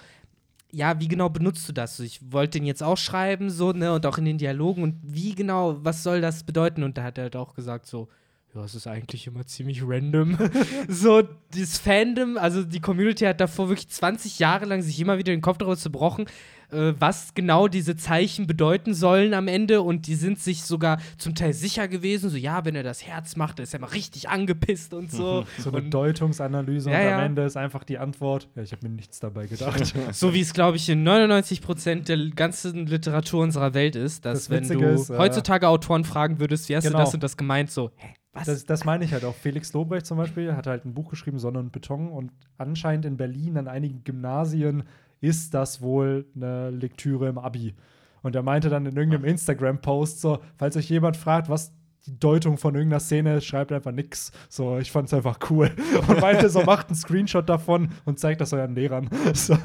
[0.71, 1.99] ja, wie genau benutzt du das?
[2.01, 5.35] Ich wollte den jetzt auch schreiben, so, ne, und auch in den Dialogen und wie
[5.35, 6.83] genau, was soll das bedeuten?
[6.83, 8.09] Und da hat er halt auch gesagt, so,
[8.55, 10.39] ja, es ist eigentlich immer ziemlich random.
[10.89, 11.23] so,
[11.55, 15.43] das Fandom, also die Community hat davor wirklich 20 Jahre lang sich immer wieder den
[15.43, 16.25] Kopf darüber zerbrochen,
[16.71, 19.83] äh, was genau diese Zeichen bedeuten sollen am Ende.
[19.83, 22.31] Und die sind sich sogar zum Teil sicher gewesen.
[22.31, 25.45] So, ja, wenn er das Herz macht, dann ist er mal richtig angepisst und so.
[25.59, 28.89] so eine und, Deutungsanalyse ja, und am Ende ist einfach die Antwort, ja, ich habe
[28.89, 29.95] mir nichts dabei gedacht.
[30.13, 34.49] so wie es, glaube ich, in 99 Prozent der ganzen Literatur unserer Welt ist, dass
[34.49, 36.99] das wenn du ist, äh, heutzutage Autoren fragen würdest, wie hast genau.
[36.99, 38.15] du das und das gemeint, so, hä?
[38.39, 38.47] Was?
[38.47, 39.35] Das, das meine ich halt auch.
[39.35, 43.17] Felix Lobrecht zum Beispiel hat halt ein Buch geschrieben, Sonne und Beton, und anscheinend in
[43.17, 44.85] Berlin an einigen Gymnasien
[45.21, 47.75] ist das wohl eine Lektüre im Abi.
[48.23, 51.73] Und er meinte dann in irgendeinem Instagram-Post so, falls euch jemand fragt, was
[52.09, 54.33] die Deutung von irgendeiner Szene schreibt einfach nix.
[54.49, 55.71] So, ich fand's einfach cool.
[56.09, 59.09] Und meinte so, macht einen Screenshot davon und zeigt das euren Lehrern.
[59.35, 59.57] So.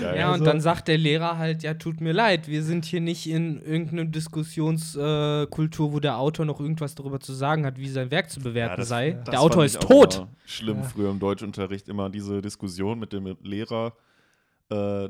[0.00, 0.44] Ja, ja, und also.
[0.44, 4.04] dann sagt der Lehrer halt, ja, tut mir leid, wir sind hier nicht in irgendeiner
[4.04, 8.40] Diskussionskultur, äh, wo der Autor noch irgendwas darüber zu sagen hat, wie sein Werk zu
[8.40, 9.12] bewerten ja, das, sei.
[9.12, 10.26] Das der Autor ist tot.
[10.46, 13.94] Schlimm früher im Deutschunterricht immer diese Diskussion mit dem Lehrer
[14.70, 15.08] äh,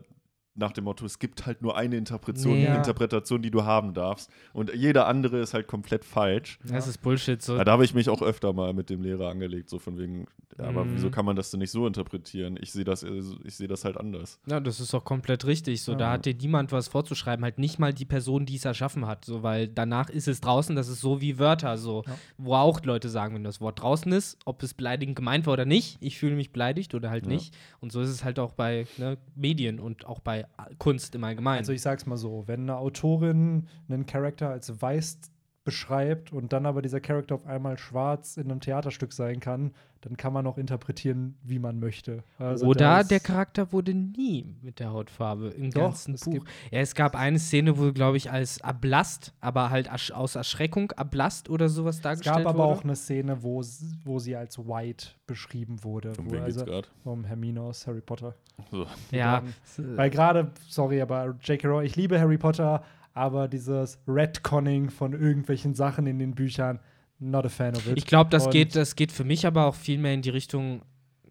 [0.55, 2.77] nach dem Motto, es gibt halt nur eine Interpretation, ja.
[2.77, 4.31] Interpretation, die du haben darfst.
[4.53, 6.59] Und jede andere ist halt komplett falsch.
[6.65, 7.41] Das ist Bullshit.
[7.41, 7.57] So.
[7.57, 10.27] Ja, da habe ich mich auch öfter mal mit dem Lehrer angelegt, so von wegen,
[10.51, 10.95] ja, aber mhm.
[10.95, 12.59] wieso kann man das denn nicht so interpretieren?
[12.61, 14.41] Ich sehe das, ich sehe das halt anders.
[14.47, 15.83] Ja, das ist auch komplett richtig.
[15.83, 15.99] So, ja.
[15.99, 19.25] da hat dir niemand was vorzuschreiben, halt nicht mal die Person, die es erschaffen hat.
[19.25, 22.05] So, weil danach ist es draußen, das ist so wie Wörter, so,
[22.39, 25.65] wo auch Leute sagen, wenn das Wort draußen ist, ob es beleidigend gemeint war oder
[25.65, 27.55] nicht, ich fühle mich beleidigt oder halt nicht.
[27.81, 30.47] Und so ist es halt auch bei ne, Medien und auch bei
[30.79, 31.59] Kunst im Allgemeinen.
[31.59, 35.19] Also ich sag's mal so, wenn eine Autorin einen Charakter als weiß
[35.65, 39.73] beschreibt und dann aber dieser Charakter auf einmal schwarz in einem Theaterstück sein kann,
[40.03, 42.25] dann kann man auch interpretieren, wie man möchte.
[42.37, 46.45] Also Oder der Charakter wurde nie mit der Hautfarbe im Doch, ganzen Buch.
[46.73, 51.49] Ja, es gab eine Szene, wo, glaube ich, als Ablast, aber halt aus Erschreckung Ablast
[51.49, 52.41] oder sowas dargestellt wurde.
[52.41, 52.81] Es gab aber wurde.
[52.81, 53.63] auch eine Szene, wo,
[54.05, 56.15] wo sie als White beschrieben wurde.
[56.15, 58.35] Von wem also, geht's Vom Hermine aus Harry Potter.
[58.73, 58.87] So.
[59.13, 59.45] Ja.
[59.77, 61.69] weil gerade, sorry, aber J.K.
[61.69, 62.83] Rowling, ich liebe Harry Potter,
[63.15, 66.81] aber dieses Redconning von irgendwelchen Sachen in den Büchern,
[67.23, 67.97] not a fan of it.
[67.97, 70.83] Ich glaube, das geht, das geht für mich aber auch viel mehr in die Richtung,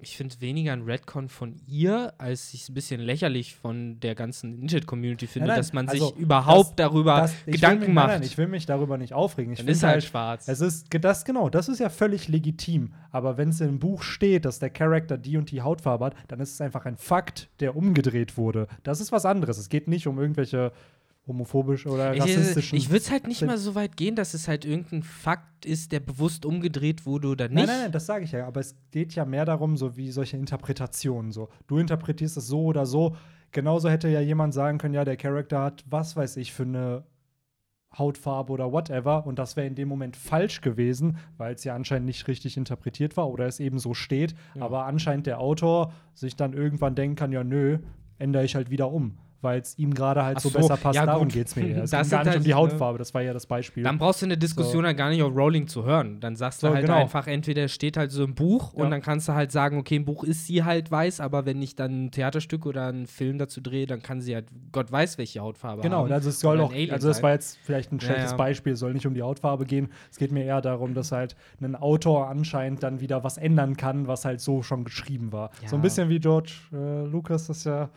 [0.01, 4.15] ich finde weniger ein Redcon von ihr, als ich es ein bisschen lächerlich von der
[4.15, 7.93] ganzen Internet-Community finde, nein, nein, dass man also sich überhaupt das, darüber das, Gedanken mich,
[7.93, 8.07] macht.
[8.07, 9.53] Nein, ich will mich darüber nicht aufregen.
[9.53, 10.47] Ich Dann ist halt, halt schwarz.
[10.47, 12.93] Es ist das genau, das ist ja völlig legitim.
[13.11, 16.39] Aber wenn es im Buch steht, dass der Charakter die und die Hautfarbe hat, dann
[16.39, 18.67] ist es einfach ein Fakt, der umgedreht wurde.
[18.83, 19.57] Das ist was anderes.
[19.57, 20.71] Es geht nicht um irgendwelche
[21.27, 22.73] homophobisch oder rassistisch.
[22.73, 25.65] Ich, ich würde es halt nicht mal so weit gehen, dass es halt irgendein Fakt
[25.65, 27.55] ist, der bewusst umgedreht wurde oder nicht.
[27.55, 28.47] Nein, nein, nein, das sage ich ja.
[28.47, 31.31] Aber es geht ja mehr darum, so wie solche Interpretationen.
[31.31, 33.15] So, du interpretierst es so oder so.
[33.51, 37.03] Genauso hätte ja jemand sagen können, ja, der Charakter hat, was weiß ich, für eine
[37.95, 39.27] Hautfarbe oder whatever.
[39.27, 43.15] Und das wäre in dem Moment falsch gewesen, weil es ja anscheinend nicht richtig interpretiert
[43.17, 44.33] war oder es eben so steht.
[44.55, 44.63] Ja.
[44.63, 47.79] Aber anscheinend der Autor sich dann irgendwann denken kann, ja, nö,
[48.17, 50.95] ändere ich halt wieder um weil es ihm gerade halt so, so, besser passt.
[50.95, 51.81] Ja, Darum geht es mir eher.
[51.83, 53.83] Es das geht gar nicht halt, um die Hautfarbe, das war ja das Beispiel.
[53.83, 54.87] Dann brauchst du eine Diskussion so.
[54.87, 56.19] halt gar nicht auf Rowling zu hören.
[56.19, 56.99] Dann sagst du so, halt genau.
[56.99, 58.83] einfach, entweder steht halt so im Buch ja.
[58.83, 61.61] und dann kannst du halt sagen, okay, im Buch ist sie halt weiß, aber wenn
[61.61, 65.17] ich dann ein Theaterstück oder einen Film dazu drehe, dann kann sie halt Gott weiß,
[65.17, 66.05] welche Hautfarbe genau, haben.
[66.05, 68.79] Genau, also es soll auch, also das war jetzt vielleicht ein schlechtes ja, Beispiel, es
[68.79, 69.89] soll nicht um die Hautfarbe gehen.
[70.11, 74.07] Es geht mir eher darum, dass halt ein Autor anscheinend dann wieder was ändern kann,
[74.07, 75.51] was halt so schon geschrieben war.
[75.65, 77.89] So ein bisschen wie George äh, Lucas das ja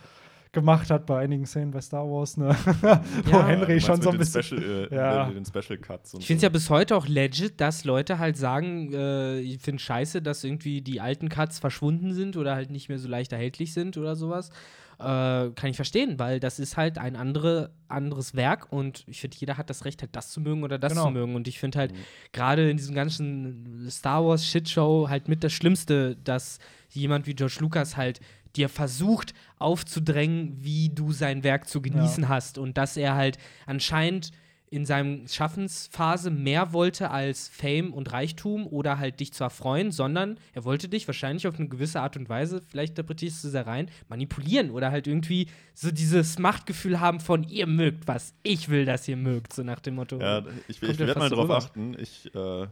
[0.55, 2.57] gemacht hat bei einigen Szenen bei Star Wars, ne?
[3.25, 4.43] wo ja, Henry schon so ein bisschen.
[4.43, 5.27] Special, äh, ja.
[5.27, 6.15] den, den Special Cuts.
[6.15, 6.47] ich finde es so.
[6.47, 10.81] ja bis heute auch legit, dass Leute halt sagen, äh, ich finde scheiße, dass irgendwie
[10.81, 14.51] die alten Cuts verschwunden sind oder halt nicht mehr so leicht erhältlich sind oder sowas.
[14.99, 19.37] Äh, kann ich verstehen, weil das ist halt ein andere, anderes Werk und ich finde,
[19.41, 21.07] jeder hat das Recht, halt das zu mögen oder das genau.
[21.07, 21.35] zu mögen.
[21.35, 21.99] Und ich finde halt mhm.
[22.33, 26.59] gerade in diesem ganzen Star Wars Shitshow halt mit das Schlimmste, dass
[26.91, 28.21] jemand wie George Lucas halt
[28.57, 32.29] dir versucht aufzudrängen, wie du sein Werk zu genießen ja.
[32.29, 32.59] hast.
[32.59, 34.31] Und dass er halt anscheinend
[34.75, 40.37] in seinem Schaffensphase mehr wollte als Fame und Reichtum oder halt dich zu erfreuen, sondern
[40.53, 43.89] er wollte dich wahrscheinlich auf eine gewisse Art und Weise, vielleicht interpretierst du es rein,
[44.09, 49.07] manipulieren oder halt irgendwie so dieses Machtgefühl haben von ihr mögt was, ich will, dass
[49.07, 50.19] ihr mögt, so nach dem Motto.
[50.19, 51.97] Ja, ich, ich werde mal drauf achten.
[51.97, 52.67] Ich, äh,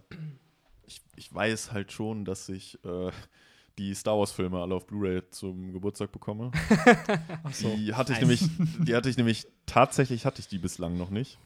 [0.85, 3.13] ich, ich weiß halt schon, dass ich äh,
[3.79, 6.51] die Star Wars-Filme alle auf Blu-ray zum Geburtstag bekomme.
[7.53, 7.69] So.
[7.77, 8.43] Die hatte ich nämlich,
[8.79, 11.39] die hatte ich nämlich, tatsächlich hatte ich die bislang noch nicht.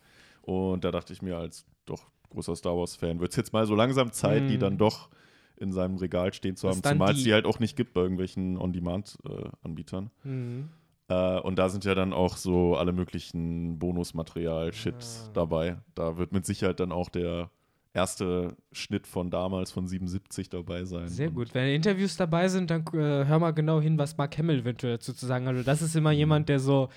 [0.42, 3.74] Und da dachte ich mir als doch großer Star Wars-Fan, wird es jetzt mal so
[3.74, 4.48] langsam Zeit, mm.
[4.48, 5.08] die dann doch
[5.56, 8.58] in seinem Regal stehen zu haben, zumal es die halt auch nicht gibt bei irgendwelchen
[8.58, 10.10] On-Demand-Anbietern.
[10.22, 10.60] Mm.
[11.08, 15.30] äh, und da sind ja dann auch so alle möglichen Bonusmaterial-Shit ah.
[15.32, 15.78] dabei.
[15.94, 17.50] Da wird mit Sicherheit dann auch der
[17.96, 21.08] erste Schnitt von damals, von 77 dabei sein.
[21.08, 21.54] Sehr gut.
[21.54, 25.14] Wenn Interviews dabei sind, dann äh, hör mal genau hin, was Mark Hamill eventuell dazu
[25.14, 25.54] zu sagen hat.
[25.54, 26.18] Also das ist immer mhm.
[26.18, 26.90] jemand, der so,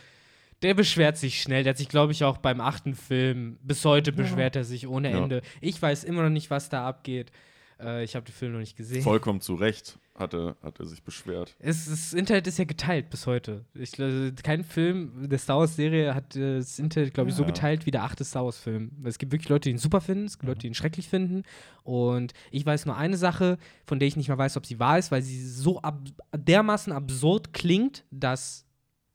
[0.62, 1.64] der beschwert sich schnell.
[1.64, 4.62] Der hat sich, glaube ich, auch beim achten Film, bis heute beschwert ja.
[4.62, 5.38] er sich ohne Ende.
[5.38, 5.42] Ja.
[5.62, 7.32] Ich weiß immer noch nicht, was da abgeht.
[7.80, 9.02] Äh, ich habe den Film noch nicht gesehen.
[9.02, 11.56] Vollkommen zu Recht hat er, hat er sich beschwert.
[11.60, 13.66] Es, das Internet ist ja geteilt bis heute.
[13.74, 13.94] Ich,
[14.44, 18.04] kein Film der Star Wars-Serie hat äh, das Internet, glaube ich, so geteilt wie der
[18.04, 18.92] achte Star Wars-Film.
[19.06, 20.50] Es gibt wirklich Leute, die ihn super finden, es gibt mhm.
[20.50, 21.44] Leute, die ihn schrecklich finden.
[21.84, 25.00] Und ich weiß nur eine Sache, von der ich nicht mal weiß, ob sie wahr
[25.00, 26.00] ist, weil sie so ab
[26.36, 28.66] dermaßen absurd klingt, dass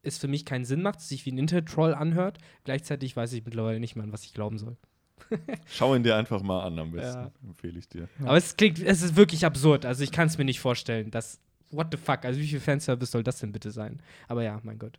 [0.03, 2.39] es für mich keinen Sinn macht, sich wie ein Internet-Troll anhört.
[2.65, 4.77] Gleichzeitig weiß ich mittlerweile nicht mehr, an was ich glauben soll.
[5.67, 7.23] Schau ihn dir einfach mal an, am besten.
[7.23, 7.31] Ja.
[7.47, 8.09] Empfehle ich dir.
[8.23, 9.87] Aber es klingt, es ist wirklich absurd.
[9.87, 11.41] Also ich kann es mir nicht vorstellen, dass.
[11.71, 12.25] What the fuck?
[12.25, 14.01] Also wie viel Fanservice soll das denn bitte sein?
[14.29, 14.99] Aber ja, mein Gott.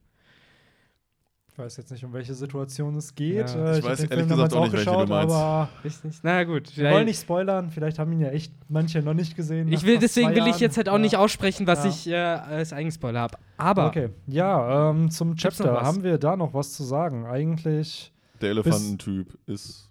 [1.56, 3.50] Ich weiß jetzt nicht, um welche Situation es geht.
[3.50, 3.72] Ja.
[3.72, 5.34] Ich, ich weiß ehrlich gesagt auch nicht, welche du meinst.
[5.34, 6.12] Aber Richtig.
[6.22, 6.76] Na gut.
[6.76, 7.70] Wir wollen nicht spoilern.
[7.70, 9.72] Vielleicht haben ihn ja echt manche noch nicht gesehen.
[9.72, 11.00] Ich will, deswegen will ich jetzt halt auch ja.
[11.00, 11.90] nicht aussprechen, was ja.
[11.90, 13.38] ich äh, als Eigenspoiler habe.
[13.56, 13.88] Aber.
[13.88, 14.10] Okay.
[14.28, 17.26] Ja, ähm, zum Chapter haben wir da noch was zu sagen.
[17.26, 18.12] Eigentlich.
[18.42, 19.85] Der Elefantentyp ist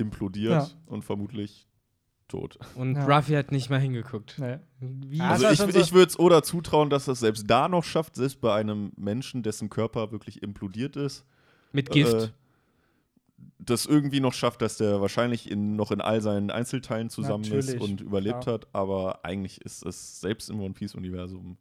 [0.00, 0.68] implodiert ja.
[0.86, 1.68] und vermutlich
[2.28, 2.58] tot.
[2.76, 3.04] Und ja.
[3.04, 4.38] Ruffy hat nicht mal hingeguckt.
[4.38, 5.20] Nee.
[5.20, 8.54] Also ich, ich würde es Oda zutrauen, dass das selbst da noch schafft, selbst bei
[8.54, 11.24] einem Menschen, dessen Körper wirklich implodiert ist.
[11.72, 12.14] Mit Gift.
[12.14, 12.28] Äh,
[13.58, 17.74] das irgendwie noch schafft, dass der wahrscheinlich in, noch in all seinen Einzelteilen zusammen Natürlich.
[17.74, 18.52] ist und überlebt ja.
[18.52, 21.56] hat, aber eigentlich ist es selbst im One Piece-Universum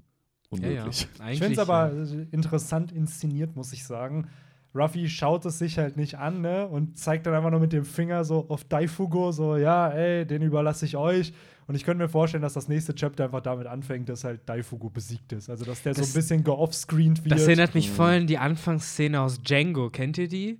[0.50, 1.08] unmöglich.
[1.18, 1.32] Ja, ja.
[1.32, 1.92] Ich finde es aber
[2.32, 4.30] interessant inszeniert, muss ich sagen.
[4.76, 6.68] Ruffy schaut es sich halt nicht an, ne?
[6.68, 10.42] Und zeigt dann einfach nur mit dem Finger so auf Daifugo, so, ja, ey, den
[10.42, 11.34] überlasse ich euch.
[11.68, 14.90] Und ich könnte mir vorstellen, dass das nächste Chapter einfach damit anfängt, dass halt Daifugo
[14.90, 15.50] besiegt ist.
[15.50, 17.32] Also, dass der das, so ein bisschen geoffscreened wird.
[17.32, 19.90] Das erinnert mich voll an die Anfangsszene aus Django.
[19.90, 20.60] Kennt ihr die?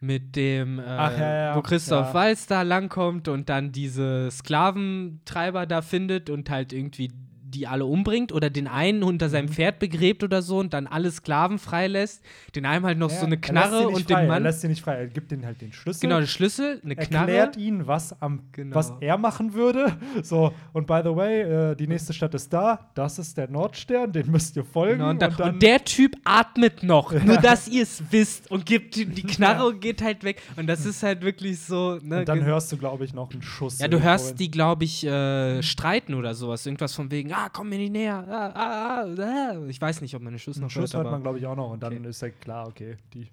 [0.00, 2.14] Mit dem, äh, Ach, ja, ja, wo Christoph ja.
[2.14, 7.12] Walz da langkommt und dann diese Sklaventreiber da findet und halt irgendwie
[7.52, 9.52] die alle umbringt oder den einen unter seinem mhm.
[9.52, 12.22] Pferd begräbt oder so und dann alle Sklaven freilässt.
[12.54, 14.20] Den einen halt noch ja, so eine Knarre und frei.
[14.20, 14.42] den Mann.
[14.42, 16.00] Er lässt sie nicht frei, er gibt denen halt den Schlüssel.
[16.00, 17.32] Genau, den Schlüssel, eine Knarre.
[17.32, 18.74] Erklärt ihnen, was, am, genau.
[18.74, 19.96] was er machen würde.
[20.22, 21.40] So, und by the way,
[21.72, 24.98] äh, die nächste Stadt ist da, das ist der Nordstern, den müsst ihr folgen.
[24.98, 28.50] Genau, und, dann, und, dann, und, der Typ atmet noch, nur dass ihr es wisst
[28.50, 29.64] und gibt die Knarre ja.
[29.64, 30.40] und geht halt weg.
[30.56, 31.98] Und das ist halt wirklich so.
[32.02, 33.78] Ne, und dann hörst du, glaube ich, noch einen Schuss.
[33.78, 36.64] Ja, du hörst die, glaube ich, äh, streiten oder sowas.
[36.66, 38.24] Irgendwas von wegen, ah, komm mir nicht näher.
[38.28, 39.66] Ah, ah, ah, ah.
[39.68, 40.90] Ich weiß nicht, ob man den Schuss noch Schuss hört.
[40.90, 41.70] Schuss hört man, glaube ich, auch noch.
[41.70, 42.08] Und dann okay.
[42.08, 42.96] ist ja klar, okay.
[43.14, 43.28] Die.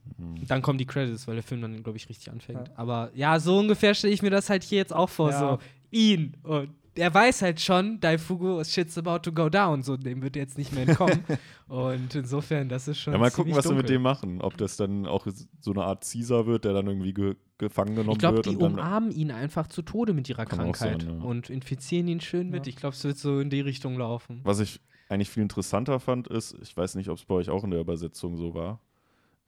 [0.47, 2.67] Dann kommen die Credits, weil der Film dann, glaube ich, richtig anfängt.
[2.67, 2.73] Ja.
[2.75, 5.31] Aber ja, so ungefähr stelle ich mir das halt hier jetzt auch vor.
[5.31, 5.39] Ja.
[5.39, 5.59] So,
[5.91, 10.35] ihn und er weiß halt schon, Daifugo, shit's about to go down, so dem wird
[10.35, 11.23] jetzt nicht mehr entkommen.
[11.67, 13.13] und insofern, das ist schon.
[13.13, 13.79] Ja, mal gucken, was dunkel.
[13.79, 14.41] sie mit dem machen.
[14.41, 15.25] Ob das dann auch
[15.59, 18.47] so eine Art Caesar wird, der dann irgendwie ge gefangen genommen ich glaub, wird.
[18.47, 21.23] Ich glaube, die umarmen ihn einfach zu Tode mit ihrer Krankheit sein, ja.
[21.23, 22.53] und infizieren ihn schön ja.
[22.53, 22.67] mit.
[22.67, 24.41] Ich glaube, es wird so in die Richtung laufen.
[24.43, 27.63] Was ich eigentlich viel interessanter fand, ist, ich weiß nicht, ob es bei euch auch
[27.63, 28.79] in der Übersetzung so war,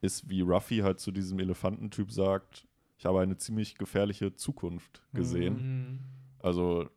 [0.00, 2.66] ist, wie Ruffy halt zu diesem Elefantentyp sagt,
[2.98, 5.54] ich habe eine ziemlich gefährliche Zukunft gesehen.
[5.54, 5.98] Mhm.
[6.40, 6.88] Also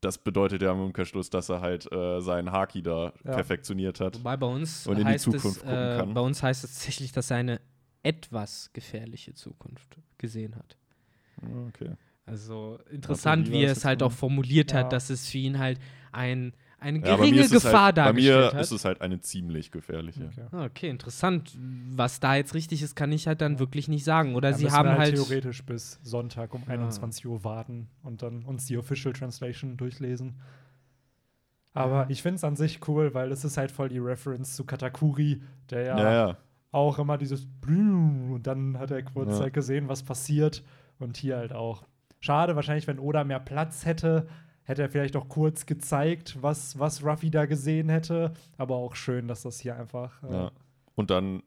[0.00, 3.32] das bedeutet ja im Umkehrschluss, dass er halt äh, seinen Haki da ja.
[3.32, 4.18] perfektioniert hat.
[4.18, 6.14] Wobei bei uns und in die Zukunft es, gucken äh, kann.
[6.14, 7.60] Bei uns heißt es tatsächlich, dass er eine
[8.02, 10.76] etwas gefährliche Zukunft gesehen hat.
[11.42, 11.92] Ah, okay.
[12.26, 14.78] Also interessant, wie er es halt auch formuliert ja.
[14.78, 15.78] hat, dass es für ihn halt
[16.12, 18.50] ein eine geringe ja, Gefahr halt, dargestellt hat.
[18.52, 20.26] Bei mir ist es halt eine ziemlich gefährliche.
[20.26, 20.46] Okay.
[20.52, 20.88] Ah, okay.
[20.88, 21.56] interessant.
[21.90, 24.36] Was da jetzt richtig ist, kann ich halt dann wirklich nicht sagen.
[24.36, 26.74] Oder ja, sie haben halt, halt theoretisch bis Sonntag um ja.
[26.74, 30.36] 21 Uhr warten und dann uns die Official Translation durchlesen.
[31.74, 34.64] Aber ich finde es an sich cool, weil es ist halt voll die Reference zu
[34.64, 36.38] Katakuri, der ja,
[36.70, 40.62] auch immer dieses und dann hat er kurz halt gesehen, was passiert
[40.98, 41.84] und hier halt auch.
[42.20, 44.28] Schade wahrscheinlich, wenn Oda mehr Platz hätte,
[44.64, 48.34] hätte er vielleicht auch kurz gezeigt, was, was Ruffy da gesehen hätte.
[48.56, 50.22] Aber auch schön, dass das hier einfach.
[50.24, 50.52] Äh ja.
[50.94, 51.42] Und dann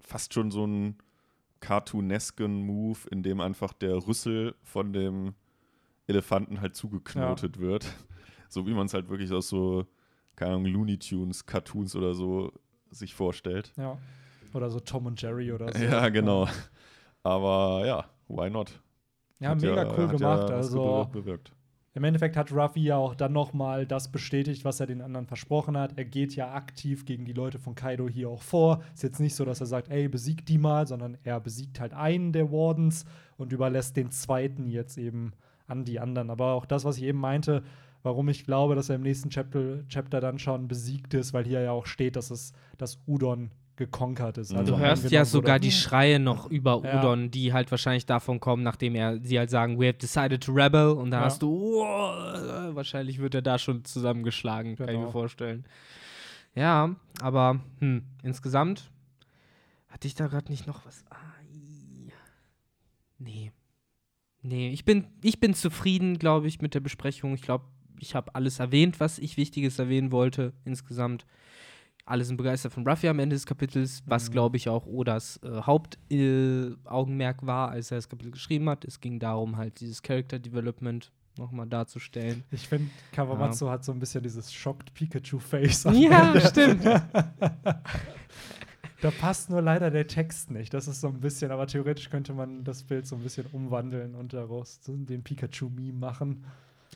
[0.00, 0.96] fast schon so ein
[1.60, 5.34] cartoonesken Move, in dem einfach der Rüssel von dem
[6.06, 7.62] Elefanten halt zugeknotet ja.
[7.62, 7.86] wird.
[8.48, 9.86] So wie man es halt wirklich aus so,
[10.36, 12.52] keine Ahnung, Looney Tunes, Cartoons oder so
[12.90, 13.72] sich vorstellt.
[13.76, 13.98] Ja.
[14.54, 15.82] Oder so Tom und Jerry oder so.
[15.82, 16.48] Ja, genau.
[17.22, 18.80] Aber ja, why not?
[19.40, 20.48] Ja, hat mega ja, cool gemacht.
[20.48, 21.52] Ja also bewirkt.
[21.96, 25.78] Im Endeffekt hat Ruffy ja auch dann nochmal das bestätigt, was er den anderen versprochen
[25.78, 25.94] hat.
[25.96, 28.82] Er geht ja aktiv gegen die Leute von Kaido hier auch vor.
[28.92, 31.94] Ist jetzt nicht so, dass er sagt, ey, besiegt die mal, sondern er besiegt halt
[31.94, 33.06] einen der Wardens
[33.38, 35.32] und überlässt den zweiten jetzt eben
[35.68, 36.28] an die anderen.
[36.28, 37.62] Aber auch das, was ich eben meinte,
[38.02, 41.62] warum ich glaube, dass er im nächsten Chapter, Chapter dann schon besiegt ist, weil hier
[41.62, 44.54] ja auch steht, dass es das Udon gekonkert ist.
[44.54, 46.98] Also du hörst ja sogar die Schreie noch über ja.
[46.98, 50.52] Udon, die halt wahrscheinlich davon kommen, nachdem er sie halt sagen, we have decided to
[50.52, 51.26] rebel und dann ja.
[51.26, 54.86] hast du, oh, wahrscheinlich wird er da schon zusammengeschlagen, genau.
[54.86, 55.12] kann ich mir genau.
[55.12, 55.64] vorstellen.
[56.54, 58.90] Ja, aber hm, insgesamt
[59.88, 61.04] hatte ich da gerade nicht noch was.
[61.10, 61.16] Ah,
[63.18, 63.52] nee.
[64.42, 67.34] Nee, ich bin, ich bin zufrieden, glaube ich, mit der Besprechung.
[67.34, 67.64] Ich glaube,
[67.98, 71.26] ich habe alles erwähnt, was ich Wichtiges erwähnen wollte insgesamt.
[72.08, 74.32] Alle sind begeistert von Ruffy am Ende des Kapitels, was, mhm.
[74.32, 78.84] glaube ich, auch Odas äh, Hauptaugenmerk äh, war, als er das Kapitel geschrieben hat.
[78.84, 82.44] Es ging darum, halt dieses Character Development nochmal darzustellen.
[82.52, 83.72] Ich finde, Kawamatsu ja.
[83.72, 85.88] hat so ein bisschen dieses Shocked Pikachu-Face.
[85.92, 86.84] Ja, stimmt.
[86.84, 87.02] da
[89.18, 90.72] passt nur leider der Text nicht.
[90.72, 94.14] Das ist so ein bisschen, aber theoretisch könnte man das Bild so ein bisschen umwandeln
[94.14, 96.44] und daraus den Pikachu-Meme machen.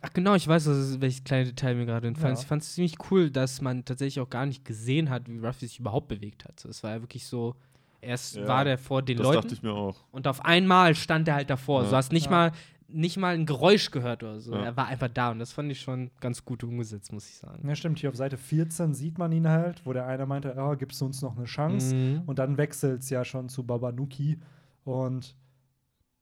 [0.03, 2.41] Ach genau, ich weiß, welches kleine Detail mir gerade entfallen ist.
[2.41, 2.45] Ja.
[2.45, 5.67] Ich fand es ziemlich cool, dass man tatsächlich auch gar nicht gesehen hat, wie Ruffy
[5.67, 6.65] sich überhaupt bewegt hat.
[6.65, 7.55] Es war ja wirklich so,
[8.01, 9.37] erst ja, war der vor den das Leuten.
[9.37, 9.97] Das dachte ich mir auch.
[10.11, 11.85] Und auf einmal stand er halt davor.
[11.85, 11.91] Ja.
[11.91, 12.53] Du hast nicht mal
[12.93, 14.53] nicht mal ein Geräusch gehört oder so.
[14.53, 17.67] Er war einfach da und das fand ich schon ganz gut umgesetzt, muss ich sagen.
[17.69, 17.99] Ja, stimmt.
[17.99, 21.07] Hier auf Seite 14 sieht man ihn halt, wo der eine meinte, oh, gibst du
[21.07, 21.95] uns noch eine Chance?
[21.95, 22.23] Mhm.
[22.27, 24.39] Und dann wechselt es ja schon zu Babanuki.
[24.85, 25.37] Und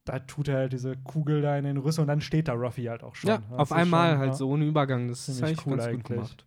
[0.08, 2.84] da tut er halt diese Kugel da in den Rüssel und dann steht da Ruffy
[2.84, 3.28] halt auch schon.
[3.28, 5.08] Ja, das auf einmal schon, halt ja, so ohne Übergang.
[5.08, 6.02] Das ist eigentlich cool ganz eigentlich.
[6.04, 6.44] gut gemacht.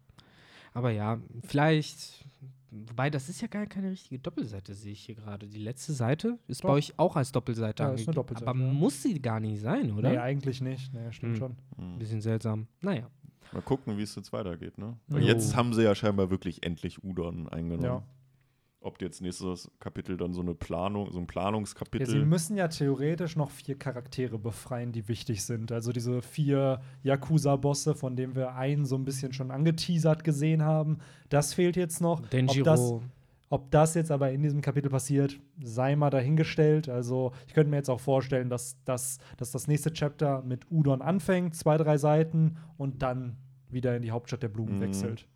[0.74, 2.26] Aber ja, vielleicht,
[2.72, 5.48] wobei das ist ja gar keine richtige Doppelseite, sehe ich hier gerade.
[5.48, 6.70] Die letzte Seite ist Doch.
[6.70, 8.74] bei euch auch als Doppelseite ja, ist eine Doppelseite, Aber ja.
[8.74, 10.10] muss sie gar nicht sein, oder?
[10.10, 10.94] Nee, eigentlich nicht.
[10.94, 11.40] Nee, stimmt hm.
[11.40, 11.58] schon.
[11.78, 12.00] Hm.
[12.00, 12.68] Bisschen seltsam.
[12.82, 13.08] Naja.
[13.52, 14.98] Mal gucken, wie es jetzt weitergeht, ne?
[15.08, 15.26] Weil oh.
[15.26, 17.84] jetzt haben sie ja scheinbar wirklich endlich Udon eingenommen.
[17.84, 18.04] Ja
[18.82, 22.08] ob jetzt nächstes Kapitel dann so eine Planung, so ein Planungskapitel.
[22.08, 25.72] Ja, sie müssen ja theoretisch noch vier Charaktere befreien, die wichtig sind.
[25.72, 30.98] Also diese vier Yakuza-Bosse, von denen wir einen so ein bisschen schon angeteasert gesehen haben.
[31.30, 32.22] Das fehlt jetzt noch.
[32.22, 32.60] Denjiro.
[32.60, 32.94] Ob das,
[33.50, 36.90] ob das jetzt aber in diesem Kapitel passiert, sei mal dahingestellt.
[36.90, 41.04] Also ich könnte mir jetzt auch vorstellen, dass, dass, dass das nächste Chapter mit Udon
[41.04, 43.38] anfängt, zwei, drei Seiten und dann
[43.70, 44.82] wieder in die Hauptstadt der Blumen mhm.
[44.82, 45.28] wechselt.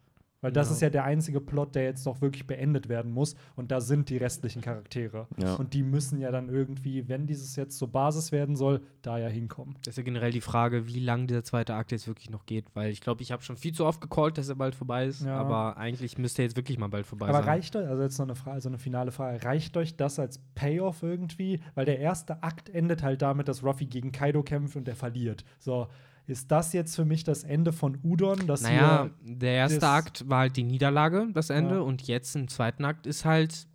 [0.46, 0.74] Weil das ja.
[0.76, 3.36] ist ja der einzige Plot, der jetzt noch wirklich beendet werden muss.
[3.56, 5.26] Und da sind die restlichen Charaktere.
[5.42, 5.56] Ja.
[5.56, 9.28] Und die müssen ja dann irgendwie, wenn dieses jetzt so Basis werden soll, da ja
[9.28, 9.74] hinkommen.
[9.82, 12.66] Das ist ja generell die Frage, wie lang dieser zweite Akt jetzt wirklich noch geht.
[12.76, 15.26] Weil ich glaube, ich habe schon viel zu oft gecallt, dass er bald vorbei ist.
[15.26, 15.36] Ja.
[15.36, 17.44] Aber eigentlich müsste er jetzt wirklich mal bald vorbei aber sein.
[17.44, 20.20] Aber reicht euch, also jetzt noch eine Frage, so eine finale Frage, reicht euch das
[20.20, 21.60] als Payoff irgendwie?
[21.74, 25.44] Weil der erste Akt endet halt damit, dass Ruffy gegen Kaido kämpft und er verliert.
[25.58, 25.88] So
[26.28, 28.48] ist das jetzt für mich das Ende von Udon?
[28.48, 31.82] Dass naja, der erste Akt war halt die Niederlage, das Ende, ja.
[31.82, 33.68] und jetzt im zweiten Akt ist halt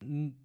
[0.00, 0.36] ein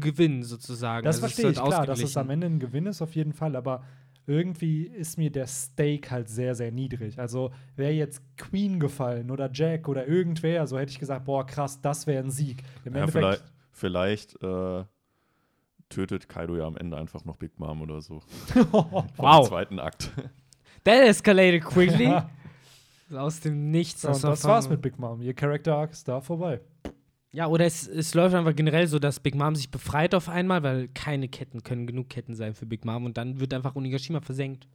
[0.00, 1.04] Gewinn sozusagen.
[1.04, 3.54] Das also verstehe ich, klar, dass es am Ende ein Gewinn ist, auf jeden Fall,
[3.56, 3.84] aber
[4.26, 7.18] irgendwie ist mir der Stake halt sehr, sehr niedrig.
[7.18, 11.80] Also wäre jetzt Queen gefallen oder Jack oder irgendwer, so hätte ich gesagt, boah, krass,
[11.80, 12.62] das wäre ein Sieg.
[12.84, 14.84] Im ja, vielleicht, vielleicht äh,
[15.90, 18.22] tötet Kaido ja am Ende einfach noch Big Mom oder so.
[19.16, 19.46] wow.
[19.46, 20.10] zweiten Akt.
[20.84, 22.12] That escalated quickly.
[23.14, 24.02] Aus dem Nichts.
[24.02, 25.20] So, und das war's mit Big Mom.
[25.22, 26.60] Ihr Character Arc ist da vorbei.
[27.32, 30.62] Ja, oder es, es läuft einfach generell so, dass Big Mom sich befreit auf einmal,
[30.62, 34.20] weil keine Ketten können genug Ketten sein für Big Mom und dann wird einfach Onigashima
[34.20, 34.68] versenkt.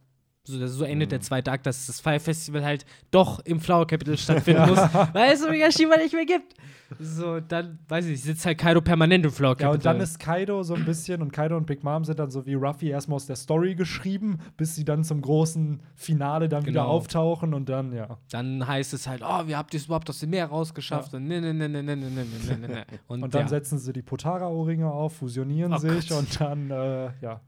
[0.50, 1.10] So, so endet mhm.
[1.10, 4.78] der zweite Akt, dass das Fire Festival halt doch im Flower Capital stattfinden muss,
[5.12, 6.54] weil es Omegashima nicht mehr gibt.
[6.98, 9.70] So, dann, weiß ich nicht, sitzt halt Kaido permanent im Flower Capital.
[9.70, 12.30] Ja, und dann ist Kaido so ein bisschen, und Kaido und Big Mom sind dann
[12.30, 16.64] so wie Ruffy erstmal aus der Story geschrieben, bis sie dann zum großen Finale dann
[16.64, 16.70] genau.
[16.70, 18.18] wieder auftauchen und dann, ja.
[18.30, 21.12] Dann heißt es halt, oh, wie habt ihr es überhaupt aus dem Meer rausgeschafft?
[21.12, 21.18] Ja.
[21.18, 22.84] Und ne, ne, ne, ne, ne, ne, ne, ne, ne.
[23.06, 23.48] Und, und dann ja.
[23.48, 26.18] setzen sie die Potara-Ohrringe auf, fusionieren oh sich Gott.
[26.18, 27.40] und dann, äh, ja.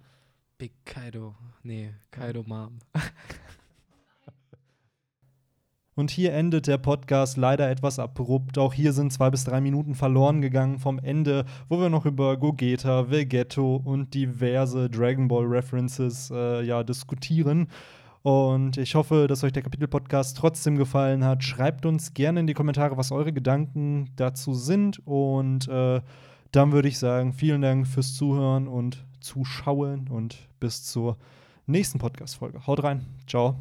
[0.63, 1.35] Big Kaido.
[1.65, 2.79] Nee, Kaido Mom.
[5.97, 8.59] Und hier endet der Podcast leider etwas abrupt.
[8.59, 12.37] Auch hier sind zwei bis drei Minuten verloren gegangen vom Ende, wo wir noch über
[12.37, 17.67] Gogeta, Vegetto und diverse Dragon Ball References äh, ja, diskutieren.
[18.23, 21.43] Und ich hoffe, dass euch der Kapitel-Podcast trotzdem gefallen hat.
[21.43, 25.05] Schreibt uns gerne in die Kommentare, was eure Gedanken dazu sind.
[25.05, 26.01] Und äh,
[26.53, 31.17] dann würde ich sagen, vielen Dank fürs Zuhören und Zuschauen und bis zur
[31.67, 32.67] nächsten Podcast-Folge.
[32.67, 33.05] Haut rein.
[33.27, 33.59] Ciao.